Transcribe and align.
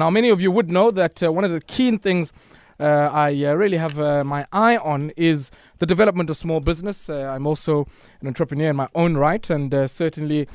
Now, 0.00 0.08
many 0.08 0.30
of 0.30 0.40
you 0.40 0.50
would 0.50 0.70
know 0.72 0.90
that 0.92 1.22
uh, 1.22 1.30
one 1.30 1.44
of 1.44 1.50
the 1.50 1.60
keen 1.60 1.98
things 1.98 2.32
uh, 2.80 3.10
I 3.12 3.44
uh, 3.44 3.52
really 3.52 3.76
have 3.76 4.00
uh, 4.00 4.24
my 4.24 4.46
eye 4.50 4.78
on 4.78 5.10
is 5.14 5.50
the 5.78 5.84
development 5.84 6.30
of 6.30 6.38
small 6.38 6.60
business. 6.60 7.10
Uh, 7.10 7.24
I'm 7.24 7.46
also 7.46 7.86
an 8.22 8.26
entrepreneur 8.26 8.70
in 8.70 8.76
my 8.76 8.88
own 8.94 9.18
right, 9.18 9.50
and 9.50 9.74
uh, 9.74 9.86
certainly 9.86 10.48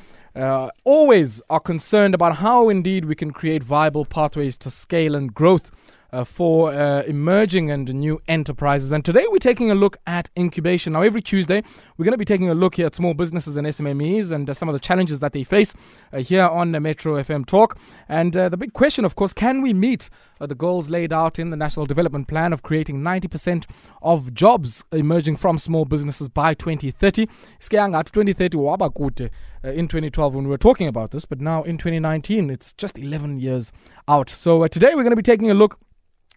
always 0.84 1.42
are 1.48 1.60
concerned 1.60 2.12
about 2.12 2.38
how 2.38 2.68
indeed 2.68 3.04
we 3.04 3.14
can 3.14 3.30
create 3.30 3.62
viable 3.62 4.04
pathways 4.04 4.56
to 4.58 4.68
scale 4.68 5.14
and 5.14 5.32
growth. 5.32 5.70
Uh, 6.12 6.22
for 6.22 6.72
uh, 6.72 7.02
emerging 7.02 7.68
and 7.68 7.92
new 7.92 8.22
enterprises. 8.28 8.92
And 8.92 9.04
today 9.04 9.24
we're 9.28 9.38
taking 9.38 9.72
a 9.72 9.74
look 9.74 9.96
at 10.06 10.30
incubation. 10.38 10.92
Now, 10.92 11.02
every 11.02 11.20
Tuesday, 11.20 11.64
we're 11.96 12.04
going 12.04 12.12
to 12.12 12.18
be 12.18 12.24
taking 12.24 12.48
a 12.48 12.54
look 12.54 12.76
here 12.76 12.86
at 12.86 12.94
small 12.94 13.12
businesses 13.12 13.56
and 13.56 13.66
SMMEs 13.66 14.30
and 14.30 14.48
uh, 14.48 14.54
some 14.54 14.68
of 14.68 14.72
the 14.72 14.78
challenges 14.78 15.18
that 15.18 15.32
they 15.32 15.42
face 15.42 15.74
uh, 16.12 16.18
here 16.18 16.44
on 16.46 16.70
the 16.70 16.78
Metro 16.78 17.20
FM 17.20 17.44
Talk. 17.44 17.76
And 18.08 18.36
uh, 18.36 18.48
the 18.48 18.56
big 18.56 18.72
question, 18.72 19.04
of 19.04 19.16
course, 19.16 19.32
can 19.32 19.62
we 19.62 19.74
meet 19.74 20.08
uh, 20.40 20.46
the 20.46 20.54
goals 20.54 20.90
laid 20.90 21.12
out 21.12 21.40
in 21.40 21.50
the 21.50 21.56
National 21.56 21.86
Development 21.86 22.28
Plan 22.28 22.52
of 22.52 22.62
creating 22.62 23.00
90% 23.00 23.66
of 24.00 24.32
jobs 24.32 24.84
emerging 24.92 25.36
from 25.36 25.58
small 25.58 25.84
businesses 25.84 26.28
by 26.28 26.54
2030? 26.54 27.26
Skianga 27.58 28.04
2030 28.04 28.56
waba 28.56 28.90
kude, 28.94 29.30
uh, 29.66 29.70
in 29.70 29.88
2012 29.88 30.34
when 30.34 30.44
we 30.44 30.50
were 30.50 30.58
talking 30.58 30.86
about 30.86 31.10
this, 31.10 31.24
but 31.24 31.40
now 31.40 31.62
in 31.64 31.76
2019, 31.76 32.50
it's 32.50 32.72
just 32.72 32.98
11 32.98 33.40
years 33.40 33.72
out. 34.06 34.30
So 34.30 34.62
uh, 34.62 34.68
today 34.68 34.94
we're 34.94 35.02
going 35.02 35.10
to 35.10 35.16
be 35.16 35.22
taking 35.22 35.50
a 35.50 35.54
look 35.54 35.78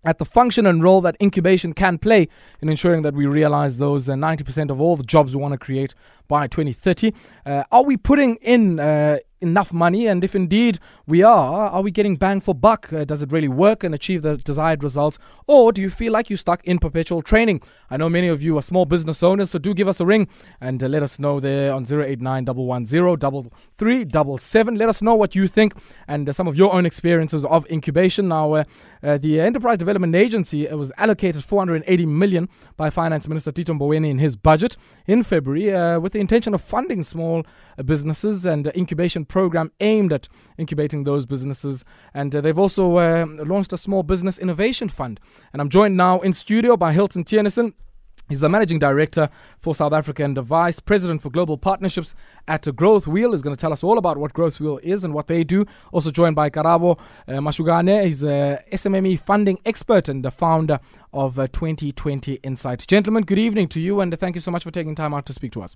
at 0.04 0.18
the 0.18 0.26
function 0.26 0.66
and 0.66 0.82
role 0.82 1.02
that 1.02 1.18
incubation 1.22 1.74
can 1.74 1.98
play 1.98 2.28
in 2.62 2.70
ensuring 2.70 3.02
that 3.04 3.14
we 3.14 3.26
realize 3.26 3.78
those 3.78 4.10
uh, 4.10 4.14
90% 4.14 4.72
of 4.72 4.80
all 4.82 4.96
the 4.96 5.04
jobs 5.04 5.36
we 5.36 5.42
want 5.42 5.52
to 5.52 5.58
create 5.58 5.94
by 6.28 6.48
2030. 6.48 7.14
Uh, 7.46 7.64
are 7.72 7.84
we 7.84 7.98
putting 7.98 8.38
in 8.38 8.80
uh, 8.80 9.18
enough 9.42 9.74
money? 9.74 10.08
And 10.08 10.24
if 10.24 10.36
indeed 10.36 10.80
we 11.08 11.24
are, 11.24 11.70
are 11.70 11.82
we 11.82 11.92
getting 11.92 12.16
bang 12.16 12.42
for 12.42 12.56
buck? 12.56 12.92
Uh, 12.92 13.06
does 13.06 13.22
it 13.22 13.32
really 13.32 13.48
work 13.48 13.84
and 13.84 13.96
achieve 13.96 14.22
the 14.22 14.38
desired 14.38 14.84
results? 14.84 15.18
Or 15.48 15.72
do 15.72 15.82
you 15.82 15.90
feel 15.90 16.14
like 16.14 16.30
you're 16.30 16.38
stuck 16.38 16.64
in 16.66 16.80
perpetual 16.80 17.22
training? 17.22 17.62
I 17.90 17.98
know 17.98 18.10
many 18.10 18.28
of 18.28 18.42
you 18.42 18.58
are 18.58 18.62
small 18.62 18.86
business 18.86 19.24
owners, 19.24 19.52
so 19.52 19.60
do 19.60 19.74
give 19.74 19.88
us 19.88 20.00
a 20.00 20.06
ring 20.06 20.28
and 20.62 20.84
uh, 20.84 20.88
let 20.88 21.04
us 21.04 21.20
know 21.20 21.40
there 21.40 21.74
on 21.74 21.84
089 21.84 22.46
110 22.46 24.76
Let 24.76 24.90
us 24.90 25.02
know 25.02 25.16
what 25.16 25.36
you 25.36 25.48
think 25.48 25.74
and 26.08 26.28
uh, 26.28 26.34
some 26.34 26.48
of 26.48 26.56
your 26.56 26.74
own 26.74 26.86
experiences 26.86 27.46
of 27.46 27.70
incubation. 27.70 28.28
Now, 28.28 28.54
uh, 28.54 28.64
uh, 29.02 29.18
the 29.18 29.40
Enterprise 29.40 29.78
Development 29.78 30.14
Agency 30.16 30.68
uh, 30.68 30.76
was 30.76 30.92
allocated 30.98 31.44
480 31.44 32.06
million 32.06 32.50
by 32.76 32.90
Finance 32.90 33.28
Minister 33.28 33.52
Tito 33.52 33.74
Mboweni 33.74 34.10
in 34.10 34.20
his 34.20 34.36
budget 34.36 34.76
in 35.08 35.24
February 35.24 36.00
with 36.00 36.14
the 36.14 36.20
intention 36.20 36.54
of 36.54 36.62
funding 36.62 37.04
small 37.04 37.46
businesses 37.86 38.46
and 38.46 38.68
incubation 38.76 39.26
program 39.30 39.72
aimed 39.80 40.12
at 40.12 40.28
incubating 40.58 41.06
those 41.06 41.26
businesses. 41.26 41.86
And 42.14 42.36
uh, 42.36 42.42
they've 42.42 42.60
also 42.60 42.98
uh, 42.98 43.26
launched 43.46 43.72
a 43.72 43.78
small 43.78 44.04
business 44.04 44.38
innovation 44.38 44.90
fund. 44.90 45.22
And 45.54 45.62
I'm 45.62 45.70
joined 45.70 45.96
now 45.96 46.20
in 46.20 46.34
studio 46.34 46.76
by 46.76 46.92
Hilton 46.92 47.24
Theunissen. 47.24 47.74
He's 48.30 48.42
the 48.42 48.50
managing 48.50 48.78
director 48.78 49.30
for 49.58 49.74
South 49.74 49.92
Africa 49.92 50.24
and 50.24 50.38
the 50.38 50.44
vice 50.44 50.80
president 50.80 51.24
for 51.24 51.32
global 51.32 51.58
partnerships 51.58 52.14
at 52.48 52.62
GrowthWheel. 52.62 53.34
Is 53.34 53.42
going 53.42 53.56
to 53.56 53.60
tell 53.60 53.74
us 53.74 53.84
all 53.84 53.98
about 53.98 54.18
what 54.18 54.34
GrowthWheel 54.34 54.80
is 54.84 55.04
and 55.04 55.16
what 55.16 55.26
they 55.26 55.44
do. 55.44 55.66
Also 55.92 56.12
joined 56.12 56.36
by 56.36 56.52
Karabo 56.52 57.00
uh, 57.28 57.32
Mashugane. 57.34 58.06
He's 58.06 58.22
a 58.22 58.64
SMME 58.72 59.20
funding 59.20 59.58
expert 59.66 60.08
and 60.08 60.24
the 60.24 60.30
founder 60.30 60.80
of 61.12 61.40
uh, 61.40 61.48
2020 61.48 62.36
Insight. 62.44 62.86
Gentlemen, 62.88 63.24
good 63.24 63.40
evening 63.40 63.68
to 63.70 63.82
you 63.82 64.00
and 64.00 64.18
thank 64.18 64.36
you 64.36 64.42
so 64.42 64.52
much 64.52 64.64
for 64.64 64.70
taking 64.70 64.94
time 64.94 65.14
out 65.14 65.26
to 65.26 65.34
speak 65.34 65.52
to 65.54 65.64
us. 65.64 65.76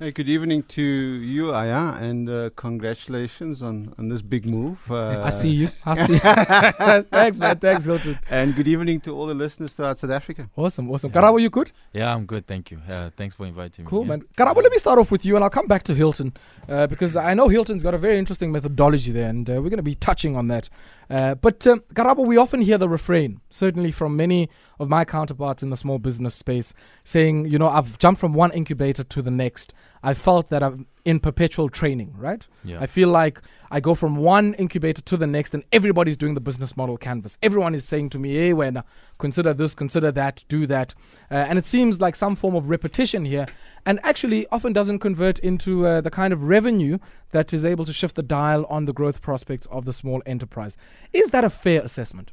Hey, 0.00 0.12
good 0.12 0.28
evening 0.28 0.62
to 0.62 0.80
you, 0.80 1.52
Aya, 1.52 1.94
and 2.00 2.30
uh, 2.30 2.50
congratulations 2.54 3.64
on, 3.64 3.92
on 3.98 4.08
this 4.08 4.22
big 4.22 4.46
move. 4.46 4.78
Uh, 4.88 5.22
I 5.24 5.30
see 5.30 5.50
you. 5.50 5.70
I 5.84 5.94
see 5.96 6.12
you. 6.12 6.18
Thanks, 7.10 7.40
man. 7.40 7.58
Thanks, 7.58 7.84
Hilton. 7.84 8.16
And 8.30 8.54
good 8.54 8.68
evening 8.68 9.00
to 9.00 9.16
all 9.16 9.26
the 9.26 9.34
listeners 9.34 9.72
throughout 9.72 9.98
South 9.98 10.12
Africa. 10.12 10.48
Awesome, 10.54 10.88
awesome. 10.88 11.10
Yeah. 11.12 11.20
Karabo, 11.20 11.40
you 11.40 11.50
good? 11.50 11.72
Yeah, 11.92 12.14
I'm 12.14 12.26
good, 12.26 12.46
thank 12.46 12.70
you. 12.70 12.80
Uh, 12.88 13.10
thanks 13.16 13.34
for 13.34 13.44
inviting 13.44 13.86
Cool, 13.86 14.04
me. 14.04 14.08
Cool, 14.10 14.18
man. 14.18 14.22
Karabo, 14.36 14.62
let 14.62 14.70
me 14.70 14.78
start 14.78 15.00
off 15.00 15.10
with 15.10 15.24
you, 15.24 15.34
and 15.34 15.42
I'll 15.42 15.50
come 15.50 15.66
back 15.66 15.82
to 15.82 15.94
Hilton 15.94 16.32
uh, 16.68 16.86
because 16.86 17.16
I 17.16 17.34
know 17.34 17.48
Hilton's 17.48 17.82
got 17.82 17.92
a 17.94 17.98
very 17.98 18.20
interesting 18.20 18.52
methodology 18.52 19.10
there, 19.10 19.28
and 19.28 19.50
uh, 19.50 19.54
we're 19.54 19.68
going 19.68 19.78
to 19.78 19.82
be 19.82 19.96
touching 19.96 20.36
on 20.36 20.46
that. 20.46 20.68
Uh, 21.10 21.34
but 21.34 21.66
um, 21.66 21.80
Karabo, 21.94 22.24
we 22.24 22.36
often 22.36 22.60
hear 22.60 22.78
the 22.78 22.88
refrain, 22.88 23.40
certainly 23.50 23.90
from 23.90 24.16
many 24.16 24.48
of 24.78 24.88
my 24.88 25.04
counterparts 25.04 25.64
in 25.64 25.70
the 25.70 25.76
small 25.76 25.98
business 25.98 26.36
space, 26.36 26.72
saying, 27.02 27.46
you 27.46 27.58
know, 27.58 27.66
I've 27.68 27.98
jumped 27.98 28.20
from 28.20 28.32
one 28.32 28.52
incubator 28.52 29.02
to 29.02 29.22
the 29.22 29.30
next. 29.32 29.74
I 30.02 30.14
felt 30.14 30.48
that 30.50 30.62
I'm 30.62 30.86
in 31.04 31.20
perpetual 31.20 31.68
training, 31.70 32.14
right? 32.18 32.46
Yeah. 32.64 32.80
I 32.80 32.86
feel 32.86 33.08
like 33.08 33.40
I 33.70 33.80
go 33.80 33.94
from 33.94 34.16
one 34.16 34.54
incubator 34.54 35.00
to 35.02 35.16
the 35.16 35.26
next, 35.26 35.54
and 35.54 35.64
everybody's 35.72 36.16
doing 36.16 36.34
the 36.34 36.40
business 36.40 36.76
model 36.76 36.96
canvas. 36.96 37.38
Everyone 37.42 37.74
is 37.74 37.84
saying 37.84 38.10
to 38.10 38.18
me, 38.18 38.34
"Hey, 38.34 38.52
when 38.52 38.82
consider 39.18 39.54
this, 39.54 39.74
consider 39.74 40.12
that, 40.12 40.44
do 40.48 40.66
that," 40.66 40.94
uh, 41.30 41.34
and 41.34 41.58
it 41.58 41.64
seems 41.64 42.00
like 42.00 42.14
some 42.14 42.36
form 42.36 42.54
of 42.54 42.68
repetition 42.68 43.24
here, 43.24 43.46
and 43.86 44.00
actually 44.02 44.46
often 44.52 44.72
doesn't 44.72 44.98
convert 44.98 45.38
into 45.38 45.86
uh, 45.86 46.00
the 46.00 46.10
kind 46.10 46.32
of 46.32 46.42
revenue 46.44 46.98
that 47.30 47.52
is 47.52 47.64
able 47.64 47.84
to 47.84 47.92
shift 47.92 48.14
the 48.14 48.22
dial 48.22 48.66
on 48.66 48.84
the 48.84 48.92
growth 48.92 49.22
prospects 49.22 49.66
of 49.66 49.84
the 49.84 49.92
small 49.92 50.22
enterprise. 50.26 50.76
Is 51.12 51.30
that 51.30 51.44
a 51.44 51.50
fair 51.50 51.80
assessment? 51.82 52.32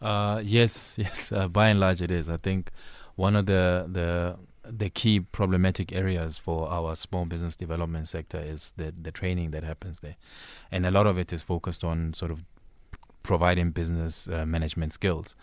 Uh, 0.00 0.40
yes, 0.44 0.94
yes. 0.98 1.30
Uh, 1.30 1.48
by 1.48 1.68
and 1.68 1.80
large, 1.80 2.02
it 2.02 2.10
is. 2.10 2.28
I 2.28 2.36
think 2.38 2.70
one 3.16 3.36
of 3.36 3.46
the 3.46 3.86
the 3.90 4.36
the 4.70 4.88
key 4.90 5.20
problematic 5.20 5.92
areas 5.92 6.38
for 6.38 6.68
our 6.70 6.94
small 6.96 7.24
business 7.24 7.56
development 7.56 8.08
sector 8.08 8.38
is 8.38 8.72
the 8.76 8.92
the 9.02 9.10
training 9.10 9.50
that 9.50 9.64
happens 9.64 10.00
there, 10.00 10.16
and 10.70 10.86
a 10.86 10.90
lot 10.90 11.06
of 11.06 11.18
it 11.18 11.32
is 11.32 11.42
focused 11.42 11.84
on 11.84 12.14
sort 12.14 12.30
of 12.30 12.44
providing 13.22 13.70
business 13.70 14.28
uh, 14.28 14.46
management 14.46 14.92
skills. 14.92 15.36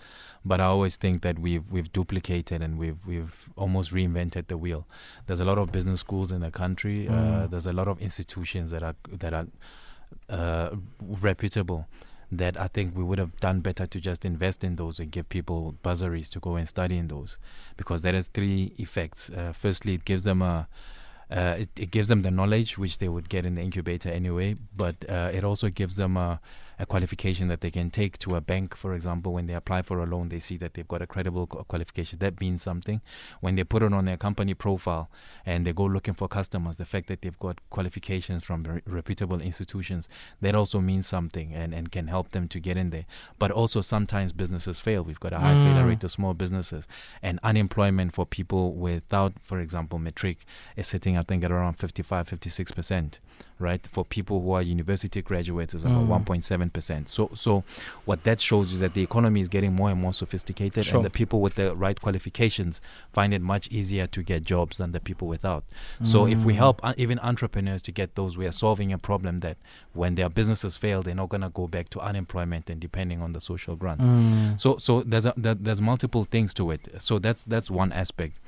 But 0.43 0.59
I 0.61 0.65
always 0.65 0.95
think 0.97 1.21
that 1.21 1.37
we've 1.39 1.63
we've 1.69 1.91
duplicated 1.91 2.61
and 2.61 2.77
we've 2.79 2.97
we've 3.05 3.49
almost 3.55 3.91
reinvented 3.93 4.47
the 4.47 4.57
wheel. 4.57 4.87
There's 5.25 5.39
a 5.41 5.45
lot 5.45 5.57
of 5.57 5.71
business 5.71 5.99
schools 5.99 6.31
in 6.31 6.41
the 6.41 6.51
country. 6.51 7.07
Uh, 7.07 7.11
Mm. 7.11 7.49
there's 7.51 7.67
a 7.67 7.73
lot 7.73 7.87
of 7.87 7.99
institutions 8.01 8.71
that 8.71 8.83
are 8.83 8.95
that 9.19 9.33
are 9.33 9.47
uh, 10.29 10.75
reputable 11.01 11.85
that 12.31 12.59
I 12.59 12.67
think 12.67 12.95
we 12.95 13.03
would 13.03 13.19
have 13.19 13.39
done 13.39 13.61
better 13.61 13.85
to 13.85 13.99
just 13.99 14.25
invest 14.25 14.63
in 14.63 14.75
those 14.75 14.99
and 14.99 15.09
give 15.11 15.29
people 15.29 15.75
bursaries 15.81 16.29
to 16.31 16.39
go 16.39 16.55
and 16.55 16.67
study 16.67 16.97
in 16.97 17.07
those, 17.07 17.39
because 17.77 18.01
that 18.01 18.13
has 18.13 18.27
three 18.27 18.73
effects. 18.77 19.29
Uh, 19.29 19.53
firstly, 19.53 19.93
it 19.93 20.05
gives 20.05 20.23
them 20.23 20.41
a 20.41 20.67
uh, 21.29 21.55
it, 21.59 21.69
it 21.77 21.91
gives 21.91 22.07
them 22.07 22.21
the 22.21 22.31
knowledge 22.31 22.77
which 22.77 22.99
they 22.99 23.09
would 23.09 23.27
get 23.27 23.45
in 23.45 23.55
the 23.55 23.61
incubator 23.61 24.09
anyway, 24.09 24.55
but 24.75 24.95
uh, 25.09 25.29
it 25.33 25.43
also 25.43 25.69
gives 25.69 25.97
them 25.97 26.15
a, 26.15 26.39
a 26.79 26.85
qualification 26.85 27.47
that 27.47 27.61
they 27.61 27.71
can 27.71 27.89
take 27.89 28.17
to 28.19 28.35
a 28.35 28.41
bank, 28.41 28.75
for 28.75 28.93
example, 28.93 29.33
when 29.33 29.47
they 29.47 29.53
apply 29.53 29.81
for 29.81 29.99
a 29.99 30.05
loan, 30.05 30.29
they 30.29 30.39
see 30.39 30.57
that 30.57 30.73
they've 30.75 30.87
got 30.87 31.01
a 31.01 31.07
credible 31.07 31.47
qualification. 31.47 32.19
That 32.19 32.39
means 32.39 32.61
something. 32.61 33.01
When 33.41 33.55
they 33.55 33.63
put 33.63 33.81
it 33.83 33.93
on 33.93 34.05
their 34.05 34.17
company 34.17 34.53
profile 34.53 35.09
and 35.45 35.65
they 35.65 35.73
go 35.73 35.85
looking 35.85 36.13
for 36.13 36.27
customers, 36.27 36.77
the 36.77 36.85
fact 36.85 37.07
that 37.07 37.21
they've 37.21 37.39
got 37.39 37.59
qualifications 37.69 38.43
from 38.43 38.63
re- 38.63 38.81
reputable 38.85 39.41
institutions, 39.41 40.07
that 40.41 40.53
also 40.55 40.79
means 40.79 41.07
something 41.07 41.53
and, 41.53 41.73
and 41.73 41.91
can 41.91 42.07
help 42.07 42.31
them 42.31 42.47
to 42.49 42.59
get 42.59 42.77
in 42.77 42.91
there. 42.91 43.05
But 43.39 43.51
also 43.51 43.81
sometimes 43.81 44.31
businesses 44.33 44.79
fail. 44.79 45.01
We've 45.03 45.19
got 45.19 45.33
a 45.33 45.39
high 45.39 45.55
failure 45.57 45.77
Mm. 45.83 45.89
rate 45.89 46.03
of 46.03 46.11
small 46.11 46.33
businesses 46.33 46.87
and 47.21 47.39
unemployment 47.43 48.13
for 48.13 48.25
people 48.25 48.73
without, 48.73 49.33
for 49.43 49.59
example, 49.59 49.99
matric 49.99 50.45
is 50.75 50.87
sitting, 50.87 51.17
I 51.17 51.23
think, 51.23 51.43
at 51.43 51.51
around 51.51 51.75
55, 51.75 52.27
56%, 52.27 53.19
right? 53.59 53.87
For 53.91 54.05
people 54.05 54.41
who 54.41 54.51
are 54.51 54.61
university 54.61 55.21
graduates, 55.21 55.73
is 55.73 55.83
about 55.83 56.05
Mm. 56.05 56.25
1.7%. 56.25 57.07
So, 57.09 57.31
so 57.33 57.63
what 58.05 58.23
that 58.23 58.39
shows 58.39 58.71
is 58.71 58.81
that 58.81 58.93
the 58.93 59.01
economy 59.01 59.41
is 59.41 59.47
getting 59.47 59.73
more 59.73 59.89
and 59.89 59.99
more 59.99 60.13
sophisticated, 60.13 60.85
Sure. 60.85 60.97
and 60.97 61.05
the 61.05 61.09
people 61.09 61.41
with 61.41 61.55
the 61.55 61.75
right 61.75 61.99
qualifications 61.99 62.81
find 63.13 63.33
it 63.33 63.41
much 63.41 63.67
easier 63.71 64.05
to 64.07 64.21
get 64.21 64.43
jobs 64.43 64.77
than 64.77 64.91
the 64.91 64.99
people 64.99 65.27
without. 65.27 65.63
So, 66.03 66.27
if 66.27 66.45
we 66.45 66.53
Mm. 66.53 66.57
help 66.57 66.81
uh, 66.83 66.93
even 66.97 67.17
entrepreneurs 67.19 67.81
to 67.83 67.91
get 67.91 68.13
those, 68.15 68.37
we 68.37 68.45
are 68.45 68.51
solving 68.51 68.93
a 68.93 68.97
problem 68.99 69.39
that 69.39 69.57
when 69.93 70.15
their 70.15 70.29
businesses 70.29 70.77
fail, 70.77 71.01
they're 71.01 71.15
not 71.15 71.29
going 71.29 71.41
to 71.41 71.49
go 71.49 71.67
back 71.67 71.89
to 71.89 71.99
unemployment 71.99 72.69
and 72.69 72.79
depending 72.79 73.21
on 73.23 73.33
the 73.33 73.41
social 73.41 73.75
grants. 73.75 74.07
Mm. 74.07 74.59
So 74.59 74.77
so 74.77 75.01
there's 75.01 75.25
a, 75.25 75.33
there, 75.35 75.55
there's 75.55 75.81
multiple 75.81 76.25
things 76.25 76.53
to 76.55 76.69
it. 76.71 76.87
So 76.99 77.17
that's 77.17 77.43
that's 77.43 77.71
one 77.71 77.91
aspect. 77.91 78.39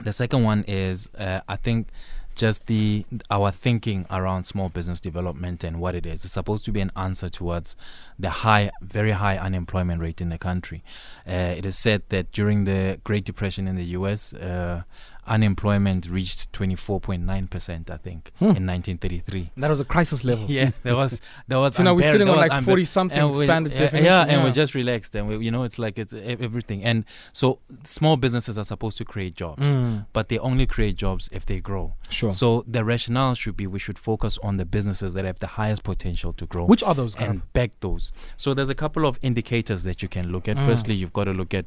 The 0.00 0.12
second 0.12 0.42
one 0.44 0.64
is 0.66 1.08
uh, 1.18 1.40
I 1.48 1.56
think 1.56 1.88
just 2.34 2.66
the 2.66 3.04
our 3.30 3.50
thinking 3.50 4.06
around 4.10 4.44
small 4.44 4.68
business 4.68 5.00
development 5.00 5.64
and 5.64 5.80
what 5.80 5.94
it 5.94 6.06
is. 6.06 6.24
It's 6.24 6.34
supposed 6.34 6.64
to 6.66 6.72
be 6.72 6.80
an 6.80 6.90
answer 6.96 7.28
towards 7.28 7.76
the 8.18 8.30
high, 8.30 8.70
very 8.80 9.12
high 9.12 9.36
unemployment 9.38 10.00
rate 10.00 10.20
in 10.20 10.28
the 10.28 10.38
country. 10.38 10.82
Uh, 11.26 11.54
it 11.56 11.66
is 11.66 11.78
said 11.78 12.02
that 12.08 12.32
during 12.32 12.64
the 12.64 13.00
Great 13.04 13.24
Depression 13.24 13.68
in 13.68 13.76
the 13.76 13.84
U.S., 13.84 14.34
uh, 14.34 14.82
unemployment 15.26 16.08
reached 16.08 16.52
24.9%, 16.52 17.90
I 17.90 17.96
think, 17.96 18.30
Hmm. 18.38 18.44
in 18.56 18.66
1933. 18.66 19.50
That 19.56 19.70
was 19.70 19.80
a 19.80 19.84
crisis 19.84 20.24
level. 20.24 20.46
Yeah, 20.50 20.70
there 20.82 20.96
was 20.96 21.20
there 21.48 21.58
was. 21.58 21.74
So 21.74 21.82
now 21.82 21.94
we're 21.94 22.10
sitting 22.10 22.28
on 22.28 22.36
like 22.36 22.50
unbear- 22.52 22.64
40 22.64 22.84
something 22.84 23.18
and 23.18 23.30
we- 23.34 23.42
expanded 23.44 23.72
yeah, 23.72 23.78
definition. 23.78 24.06
Yeah, 24.06 24.24
and 24.24 24.44
we're 24.44 24.52
just 24.52 24.74
relaxed, 24.74 25.14
and 25.14 25.28
we, 25.28 25.38
you 25.44 25.50
know, 25.50 25.62
it's 25.64 25.78
like 25.78 25.98
it's 25.98 26.12
e- 26.12 26.36
everything. 26.40 26.84
And 26.84 27.04
so 27.32 27.60
small 27.84 28.16
businesses 28.16 28.58
are 28.58 28.64
supposed 28.64 28.98
to 28.98 29.04
create 29.04 29.34
jobs, 29.34 29.62
Mm, 29.62 30.06
but 30.12 30.28
they 30.28 30.38
only 30.38 30.66
create 30.66 30.96
jobs 30.96 31.28
if 31.32 31.46
they 31.46 31.60
grow. 31.60 31.94
sure. 32.10 32.30
So 32.30 32.64
the 32.66 32.84
rationale 32.84 33.34
should 33.34 33.56
be 33.56 33.66
we 33.66 33.78
should 33.78 33.98
focus 33.98 34.38
on 34.42 34.56
the 34.56 34.64
businesses 34.64 35.14
that 35.14 35.24
have 35.24 35.38
the 35.40 35.46
highest 35.46 35.82
potential 35.82 36.32
to 36.34 36.46
grow 36.46 36.64
Which 36.66 36.82
are 36.82 36.94
those? 36.94 37.14
and 37.16 37.42
back 37.52 37.70
those. 37.80 38.12
So 38.36 38.54
there's 38.54 38.70
a 38.70 38.74
couple 38.74 39.06
of 39.06 39.18
indicators 39.22 39.84
that 39.84 40.02
you 40.02 40.08
can 40.08 40.30
look 40.30 40.48
at. 40.48 40.56
Mm. 40.56 40.66
Firstly, 40.66 40.94
you've 40.94 41.12
got 41.12 41.24
to 41.24 41.32
look 41.32 41.54
at 41.54 41.66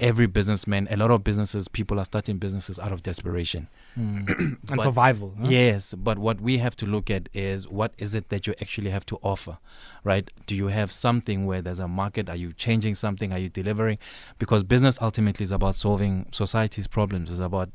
every 0.00 0.26
businessman. 0.26 0.86
A 0.90 0.96
lot 0.96 1.10
of 1.10 1.24
businesses, 1.24 1.68
people 1.68 1.98
are 1.98 2.04
starting 2.04 2.38
businesses 2.38 2.78
out 2.78 2.92
of 2.92 3.02
desperation. 3.02 3.68
Mm. 3.98 4.28
and 4.38 4.58
But- 4.64 4.82
survival. 4.82 5.34
huh? 5.40 5.46
Yes, 5.48 5.94
but 5.94 6.18
what 6.18 6.40
we 6.40 6.58
have 6.58 6.76
to 6.76 6.86
look 6.86 7.10
at 7.10 7.28
is 7.32 7.66
what 7.68 7.92
is 7.98 8.14
it 8.14 8.28
that 8.28 8.46
you 8.46 8.54
actually 8.60 8.90
have 8.90 9.06
to 9.06 9.16
offer, 9.22 9.58
right? 10.04 10.30
Do 10.46 10.54
you 10.54 10.66
have 10.68 10.92
something 10.92 11.46
where 11.46 11.62
there's 11.62 11.78
a 11.80 11.88
market? 11.88 12.28
Are 12.28 12.36
you 12.36 12.52
changing 12.52 12.94
something? 12.94 13.32
Are 13.32 13.38
you 13.38 13.48
delivering? 13.48 13.98
Because 14.38 14.62
business 14.64 14.98
ultimately 15.00 15.44
is 15.44 15.50
about 15.50 15.74
solving 15.74 16.26
society's 16.32 16.86
problems. 16.86 17.30
It's 17.30 17.40
about 17.40 17.70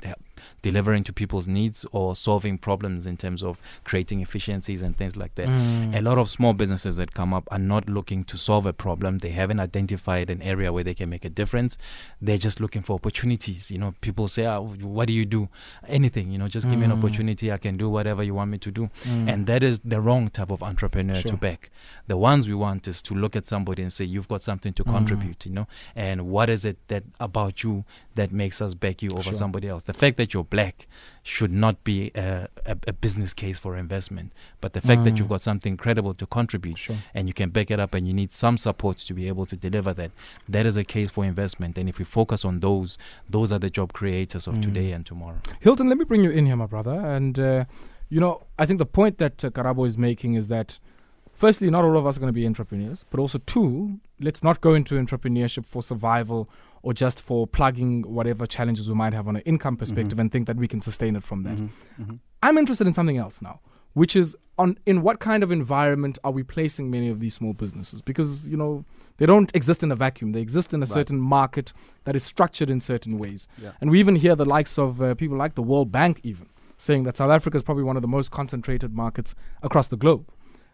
delivering 0.62 1.04
to 1.04 1.12
people's 1.12 1.46
needs 1.48 1.84
or 1.92 2.14
solving 2.16 2.58
problems 2.58 3.06
in 3.06 3.16
terms 3.16 3.42
of 3.42 3.60
creating 3.84 4.20
efficiencies 4.20 4.82
and 4.82 4.96
things 4.96 5.16
like 5.16 5.34
that. 5.36 5.48
Mm. 5.48 5.94
A 5.96 6.02
lot 6.02 6.18
of 6.18 6.30
small 6.30 6.52
businesses 6.52 6.96
that 6.96 7.14
come 7.14 7.32
up 7.34 7.46
are 7.50 7.58
not 7.58 7.88
looking 7.88 8.24
to 8.24 8.36
solve 8.36 8.66
a 8.66 8.72
problem. 8.72 9.18
They 9.18 9.30
haven't 9.30 9.60
identified 9.60 10.30
an 10.30 10.42
area 10.42 10.72
where 10.72 10.84
they 10.84 10.94
can 10.94 11.08
make 11.08 11.24
a 11.24 11.30
difference. 11.30 11.78
They're 12.20 12.38
just 12.38 12.60
looking 12.60 12.82
for 12.82 12.94
opportunities. 12.94 13.70
You 13.70 13.78
know, 13.78 13.94
people 14.00 14.28
say, 14.28 14.46
oh, 14.46 14.62
"What 14.82 15.06
do 15.08 15.12
you 15.12 15.24
do?" 15.24 15.48
Anything. 15.88 16.30
You 16.30 16.38
know, 16.38 16.48
just 16.48 16.68
give 16.68 16.78
me 16.78 16.84
an 16.84 16.92
Mm. 16.92 16.98
opportunity. 16.98 17.50
I 17.50 17.58
can 17.58 17.76
do 17.76 17.88
whatever 17.88 18.22
you 18.22 18.34
want 18.34 18.50
me 18.50 18.58
to 18.58 18.70
do. 18.70 18.90
Mm. 19.04 19.32
And 19.32 19.46
that 19.46 19.62
is 19.62 19.80
the 19.80 20.00
wrong 20.00 20.28
type 20.28 20.50
of 20.50 20.62
entrepreneur 20.62 21.20
Sure. 21.20 21.32
to 21.32 21.36
back. 21.36 21.70
The 22.06 22.16
ones 22.16 22.46
we 22.46 22.54
want 22.54 22.86
is 22.88 23.02
to 23.02 23.14
look 23.14 23.34
at 23.36 23.46
somebody 23.46 23.82
and 23.82 23.92
say, 23.92 24.04
"You've 24.04 24.28
got 24.28 24.42
something 24.42 24.72
to 24.74 24.84
Mm. 24.84 24.92
contribute." 24.92 25.46
You 25.46 25.52
know, 25.52 25.66
and 25.96 26.28
what 26.28 26.48
is 26.50 26.64
it 26.64 26.76
that 26.88 27.04
about 27.18 27.62
you 27.64 27.84
that 28.14 28.30
makes 28.32 28.60
us 28.60 28.74
back 28.74 29.02
you 29.02 29.10
over 29.10 29.22
Sure. 29.22 29.32
somebody 29.32 29.68
else? 29.68 29.84
The 29.84 29.92
fact 29.94 30.16
that 30.18 30.21
you're 30.34 30.44
black 30.44 30.86
should 31.22 31.52
not 31.52 31.76
be 31.84 32.10
a, 32.14 32.48
a, 32.66 32.76
a 32.88 32.92
business 32.92 33.32
case 33.32 33.58
for 33.58 33.76
investment, 33.76 34.32
but 34.60 34.72
the 34.72 34.80
fact 34.80 35.04
that 35.04 35.14
Mm. 35.14 35.18
you've 35.18 35.28
got 35.28 35.40
something 35.40 35.76
credible 35.76 36.14
to 36.14 36.26
contribute 36.26 36.78
Sure. 36.78 36.96
and 37.14 37.22
you 37.28 37.34
can 37.34 37.50
back 37.50 37.70
it 37.70 37.78
up 37.78 37.94
and 37.94 38.06
you 38.08 38.12
need 38.12 38.32
some 38.32 38.56
support 38.58 38.96
to 39.08 39.14
be 39.14 39.28
able 39.28 39.46
to 39.46 39.56
deliver 39.56 39.92
that 39.94 40.10
that 40.54 40.64
is 40.66 40.76
a 40.76 40.84
case 40.84 41.10
for 41.10 41.24
investment 41.24 41.78
and 41.78 41.88
if 41.88 41.98
we 41.98 42.04
focus 42.04 42.44
on 42.44 42.60
those 42.60 42.98
those 43.30 43.52
are 43.54 43.60
the 43.60 43.70
job 43.78 43.92
creators 43.92 44.46
of 44.48 44.54
Mm. 44.56 44.62
today 44.62 44.92
and 44.92 45.06
tomorrow 45.06 45.38
Hilton, 45.60 45.88
let 45.88 45.96
me 45.98 46.04
bring 46.04 46.24
you 46.24 46.30
in 46.30 46.46
here, 46.46 46.56
my 46.56 46.66
brother. 46.66 46.92
And, 47.16 47.38
uh, 47.38 47.64
you 48.08 48.20
know, 48.20 48.42
I 48.58 48.66
think 48.66 48.78
the 48.78 48.86
point 49.00 49.18
that 49.18 49.44
uh, 49.44 49.50
Karabo 49.50 49.86
is 49.86 49.96
making 49.96 50.34
is 50.34 50.48
that, 50.48 50.78
firstly, 51.32 51.70
not 51.70 51.84
all 51.84 51.96
of 51.96 52.04
us 52.06 52.16
are 52.16 52.20
going 52.20 52.28
to 52.34 52.40
be 52.42 52.46
entrepreneurs, 52.46 53.04
but 53.10 53.18
also, 53.20 53.38
two, 53.38 54.00
let's 54.20 54.42
not 54.42 54.60
go 54.60 54.74
into 54.74 54.96
entrepreneurship 54.96 55.64
for 55.64 55.82
survival 55.82 56.48
or 56.82 56.92
just 56.92 57.20
for 57.20 57.46
plugging 57.46 58.02
whatever 58.02 58.46
challenges 58.46 58.88
we 58.88 58.94
might 58.94 59.12
have 59.12 59.28
on 59.28 59.36
an 59.36 59.42
income 59.42 59.76
perspective 59.76 60.18
and 60.18 60.30
think 60.32 60.46
that 60.46 60.56
we 60.56 60.66
can 60.68 60.80
sustain 60.80 61.14
it 61.16 61.22
from 61.22 61.42
that. 61.44 61.56
Mhm, 61.56 61.68
mhm. 62.00 62.18
I'm 62.42 62.58
interested 62.58 62.86
in 62.86 62.92
something 62.94 63.16
else 63.16 63.40
now, 63.40 63.60
which 63.94 64.16
is 64.16 64.36
on 64.58 64.76
in 64.84 65.00
what 65.02 65.18
kind 65.20 65.42
of 65.42 65.50
environment 65.52 66.18
are 66.24 66.32
we 66.32 66.42
placing 66.42 66.90
many 66.90 67.08
of 67.08 67.20
these 67.20 67.34
small 67.34 67.52
businesses? 67.52 68.02
Because 68.02 68.48
you 68.48 68.56
know 68.56 68.84
they 69.18 69.26
don't 69.26 69.54
exist 69.54 69.82
in 69.82 69.92
a 69.92 69.96
vacuum; 69.96 70.32
they 70.32 70.40
exist 70.40 70.74
in 70.74 70.80
a 70.80 70.86
Right. 70.86 70.88
certain 70.92 71.20
market 71.20 71.72
that 72.04 72.16
is 72.16 72.24
structured 72.24 72.68
in 72.68 72.80
certain 72.80 73.16
ways. 73.18 73.46
Yeah. 73.62 73.72
And 73.80 73.90
we 73.90 74.00
even 74.00 74.16
hear 74.16 74.34
the 74.34 74.44
likes 74.44 74.78
of 74.78 75.00
uh, 75.00 75.14
people 75.14 75.36
like 75.38 75.54
the 75.54 75.62
World 75.62 75.90
Bank 75.92 76.20
even 76.24 76.46
saying 76.76 77.04
that 77.04 77.16
South 77.16 77.30
Africa 77.30 77.56
is 77.56 77.62
probably 77.62 77.84
one 77.84 77.96
of 77.96 78.02
the 78.02 78.08
most 78.08 78.30
concentrated 78.32 78.92
markets 78.92 79.34
across 79.62 79.86
the 79.88 79.96
globe. 79.96 80.26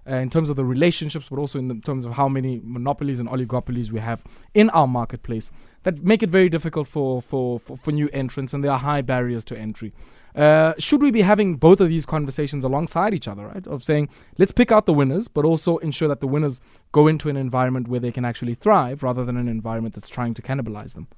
Uh, 0.08 0.14
in 0.16 0.30
terms 0.30 0.48
of 0.48 0.56
the 0.56 0.64
relationships, 0.64 1.28
but 1.28 1.38
also 1.38 1.58
in 1.58 1.68
the 1.68 1.74
terms 1.74 2.04
of 2.04 2.12
how 2.12 2.28
many 2.28 2.60
monopolies 2.64 3.20
and 3.20 3.28
oligopolies 3.28 3.90
we 3.90 4.00
have 4.00 4.22
in 4.54 4.70
our 4.70 4.86
marketplace 4.86 5.50
that 5.82 6.02
make 6.02 6.22
it 6.22 6.30
very 6.30 6.48
difficult 6.48 6.88
for, 6.88 7.20
for, 7.20 7.60
for, 7.60 7.76
for 7.76 7.92
new 7.92 8.08
entrants, 8.12 8.54
and 8.54 8.64
there 8.64 8.70
are 8.70 8.78
high 8.78 9.02
barriers 9.02 9.44
to 9.44 9.58
entry. 9.58 9.92
Uh, 10.34 10.72
should 10.78 11.02
we 11.02 11.10
be 11.10 11.22
having 11.22 11.56
both 11.56 11.80
of 11.80 11.88
these 11.88 12.06
conversations 12.06 12.64
alongside 12.64 13.12
each 13.12 13.26
other, 13.26 13.48
right? 13.48 13.66
Of 13.66 13.82
saying, 13.82 14.08
let's 14.38 14.52
pick 14.52 14.70
out 14.70 14.86
the 14.86 14.92
winners, 14.92 15.28
but 15.28 15.44
also 15.44 15.78
ensure 15.78 16.08
that 16.08 16.20
the 16.20 16.28
winners 16.28 16.60
go 16.92 17.06
into 17.06 17.28
an 17.28 17.36
environment 17.36 17.88
where 17.88 18.00
they 18.00 18.12
can 18.12 18.24
actually 18.24 18.54
thrive 18.54 19.02
rather 19.02 19.24
than 19.24 19.36
an 19.36 19.48
environment 19.48 19.94
that's 19.94 20.08
trying 20.08 20.34
to 20.34 20.42
cannibalize 20.42 20.94
them. 20.94 21.08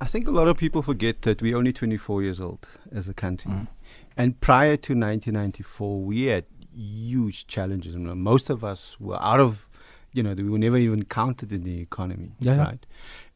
I 0.00 0.06
think 0.06 0.28
a 0.28 0.30
lot 0.30 0.48
of 0.48 0.56
people 0.56 0.82
forget 0.82 1.22
that 1.22 1.42
we're 1.42 1.56
only 1.56 1.72
24 1.72 2.22
years 2.22 2.40
old 2.40 2.68
as 2.92 3.08
a 3.08 3.14
country. 3.14 3.50
Mm. 3.50 3.68
And 4.16 4.40
prior 4.40 4.76
to 4.76 4.92
1994, 4.92 6.02
we 6.02 6.24
had 6.24 6.44
huge 6.74 7.46
challenges. 7.46 7.96
Most 7.96 8.50
of 8.50 8.62
us 8.64 8.96
were 9.00 9.20
out 9.22 9.40
of, 9.40 9.66
you 10.12 10.22
know, 10.22 10.32
we 10.34 10.48
were 10.48 10.58
never 10.58 10.76
even 10.76 11.04
counted 11.04 11.52
in 11.52 11.62
the 11.64 11.80
economy, 11.80 12.32
Yeah, 12.40 12.56
right? 12.56 12.86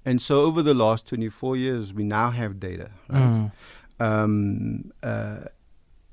And 0.04 0.20
so 0.20 0.42
over 0.42 0.62
the 0.62 0.75
last 0.75 1.06
24 1.08 1.56
years, 1.56 1.94
we 1.94 2.04
now 2.04 2.31
have 2.31 2.60
data, 2.60 2.90
right? 3.08 3.50
um, 4.00 4.92
uh, 5.02 5.40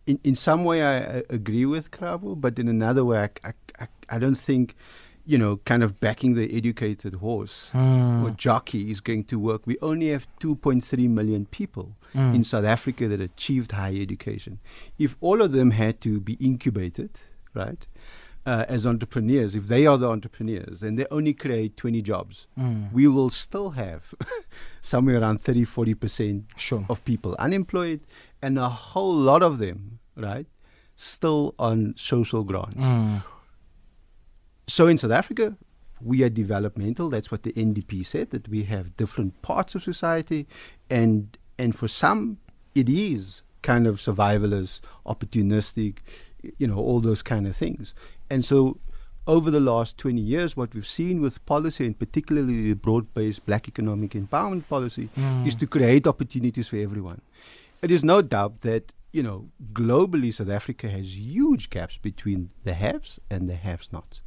in 0.05 0.19
in 0.23 0.35
some 0.35 0.63
way 0.63 0.81
I, 0.83 1.17
I 1.17 1.23
agree 1.29 1.65
with 1.65 1.91
Karabo, 1.91 2.39
but 2.39 2.57
in 2.59 2.67
another 2.67 3.03
way 3.05 3.29
I, 3.43 3.53
I, 3.79 3.87
I 4.09 4.17
don't 4.19 4.37
think 4.37 4.75
you 5.25 5.37
know 5.37 5.57
kind 5.65 5.83
of 5.83 5.99
backing 5.99 6.33
the 6.35 6.55
educated 6.57 7.15
horse 7.15 7.69
Mm. 7.73 8.23
or 8.23 8.31
jockey 8.31 8.89
is 8.91 8.99
going 9.01 9.23
to 9.25 9.37
work. 9.39 9.61
We 9.65 9.77
only 9.81 10.07
have 10.09 10.25
2.3 10.39 11.07
million 11.09 11.45
people 11.45 11.95
Mm. 12.13 12.35
in 12.35 12.43
South 12.43 12.65
Africa 12.65 13.07
that 13.07 13.21
achieved 13.21 13.71
higher 13.71 14.01
education. 14.01 14.59
If 14.97 15.15
all 15.21 15.41
of 15.41 15.51
them 15.51 15.71
had 15.71 16.01
to 16.01 16.19
be 16.19 16.33
incubated, 16.33 17.11
right? 17.53 17.87
Uh, 18.43 18.65
as 18.67 18.87
entrepreneurs, 18.87 19.55
if 19.55 19.67
they 19.67 19.85
are 19.85 19.97
the 19.99 20.09
entrepreneurs 20.09 20.81
and 20.81 20.97
they 20.97 21.05
only 21.11 21.33
create 21.33 21.77
20 21.77 22.01
jobs, 22.01 22.47
Mm. 22.57 22.91
we 22.91 23.07
will 23.07 23.29
still 23.29 23.71
have 23.71 24.13
somewhere 24.81 25.19
around 25.21 25.39
30 25.41 25.63
40% 25.65 26.45
Sure. 26.57 26.85
of 26.89 27.03
people 27.05 27.35
unemployed 27.37 27.99
and 28.41 28.57
a 28.57 28.69
whole 28.69 29.13
lot 29.13 29.43
of 29.43 29.59
them, 29.59 29.99
right, 30.17 30.47
still 30.95 31.53
on 31.59 31.93
social 31.97 32.43
grants. 32.43 32.83
Mm. 34.71 34.75
So 34.75 34.87
in 34.87 34.97
South 34.97 35.11
Africa, 35.11 35.55
we 36.01 36.23
are 36.23 36.29
developmental. 36.29 37.09
That's 37.09 37.31
what 37.31 37.43
the 37.43 37.53
NDP 37.53 38.05
said, 38.05 38.31
that 38.31 38.47
we 38.47 38.63
have 38.63 38.97
different 38.97 39.41
parts 39.41 39.75
of 39.75 39.83
society. 39.83 40.47
And, 40.89 41.37
and 41.59 41.75
for 41.75 41.87
some, 41.87 42.37
it 42.73 42.89
is 42.89 43.41
kind 43.61 43.85
of 43.85 43.97
survivalist, 43.97 44.81
opportunistic, 45.05 45.97
you 46.57 46.67
know, 46.67 46.77
all 46.77 46.99
those 47.01 47.21
kind 47.21 47.45
of 47.45 47.55
things. 47.55 47.93
And 48.29 48.43
so 48.43 48.77
over 49.27 49.51
the 49.51 49.59
last 49.59 49.97
20 49.99 50.19
years, 50.19 50.57
what 50.57 50.73
we've 50.73 50.87
seen 50.87 51.21
with 51.21 51.45
policy, 51.45 51.85
and 51.85 51.97
particularly 51.97 52.61
the 52.63 52.73
broad-based 52.73 53.45
black 53.45 53.67
economic 53.67 54.11
empowerment 54.11 54.67
policy, 54.67 55.09
is 55.45 55.55
Mm. 55.55 55.59
to 55.59 55.67
create 55.67 56.07
opportunities 56.07 56.69
for 56.69 56.77
everyone. 56.77 57.21
It 57.83 57.91
is 57.91 58.03
no 58.03 58.21
doubt 58.23 58.61
that 58.61 58.93
you 59.11 59.21
know 59.21 59.49
globally 59.73 60.33
South 60.33 60.49
Africa 60.49 60.89
has 60.89 61.17
huge 61.17 61.69
gaps 61.69 61.97
between 61.97 62.49
the 62.63 62.73
haves 62.73 63.19
and 63.29 63.49
the 63.49 63.55
have-nots, 63.55 64.21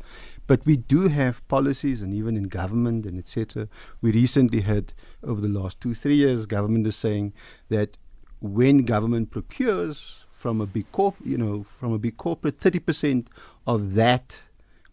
but 0.47 0.65
we 0.67 0.77
do 0.77 1.09
have 1.09 1.47
policies, 1.49 2.03
and 2.03 2.13
even 2.13 2.37
in 2.37 2.45
government 2.45 3.07
and 3.07 3.19
etc. 3.19 3.69
We 4.01 4.13
recently 4.13 4.61
had 4.61 4.93
over 5.23 5.41
the 5.41 5.49
last 5.49 5.81
two 5.81 5.95
three 5.95 6.17
years, 6.17 6.47
government 6.47 6.87
is 6.87 6.97
saying 6.97 7.33
that 7.69 7.97
when 8.41 8.85
government 8.85 9.31
procures 9.31 10.27
from 10.33 10.61
a 10.61 10.67
big 10.67 10.91
corp, 10.93 11.17
you 11.25 11.39
know, 11.39 11.63
from 11.63 11.93
a 11.93 11.99
big 11.99 12.17
corporate, 12.17 12.61
thirty 12.61 12.79
percent 12.79 13.29
of 13.67 13.95
that 13.95 14.41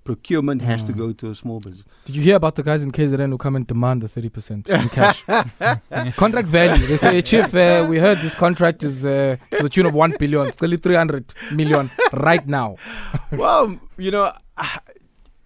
procurement 0.04 0.62
has 0.62 0.84
to 0.84 0.92
Mm. 0.94 0.98
go 0.98 1.12
to 1.14 1.30
a 1.30 1.36
small 1.36 1.60
business. 1.60 1.86
Did 2.06 2.16
you 2.16 2.22
hear 2.22 2.36
about 2.36 2.56
the 2.56 2.64
guys 2.64 2.82
in 2.84 2.92
KZN 2.92 3.30
who 3.30 3.38
come 3.38 3.56
and 3.56 3.66
demand 3.68 4.02
the 4.02 4.08
30% 4.10 4.68
in 4.68 4.90
cash? 4.90 5.24
contract 6.18 6.48
value. 6.48 6.86
They 6.88 6.98
say, 6.98 7.22
Chief, 7.22 7.54
uh, 7.54 7.86
we 7.90 8.00
heard 8.00 8.18
this 8.20 8.36
contract 8.36 8.84
is 8.84 9.06
uh, 9.06 9.38
to 9.52 9.64
the 9.64 9.70
tune 9.70 9.86
of 9.86 9.94
1 9.94 10.16
billion. 10.20 10.48
It's 10.48 10.62
only 10.62 10.78
300 10.78 11.34
million 11.54 11.92
right 12.14 12.46
now. 12.48 12.78
well, 13.32 13.78
you 13.98 14.12
know, 14.12 14.32
ah, 14.58 14.82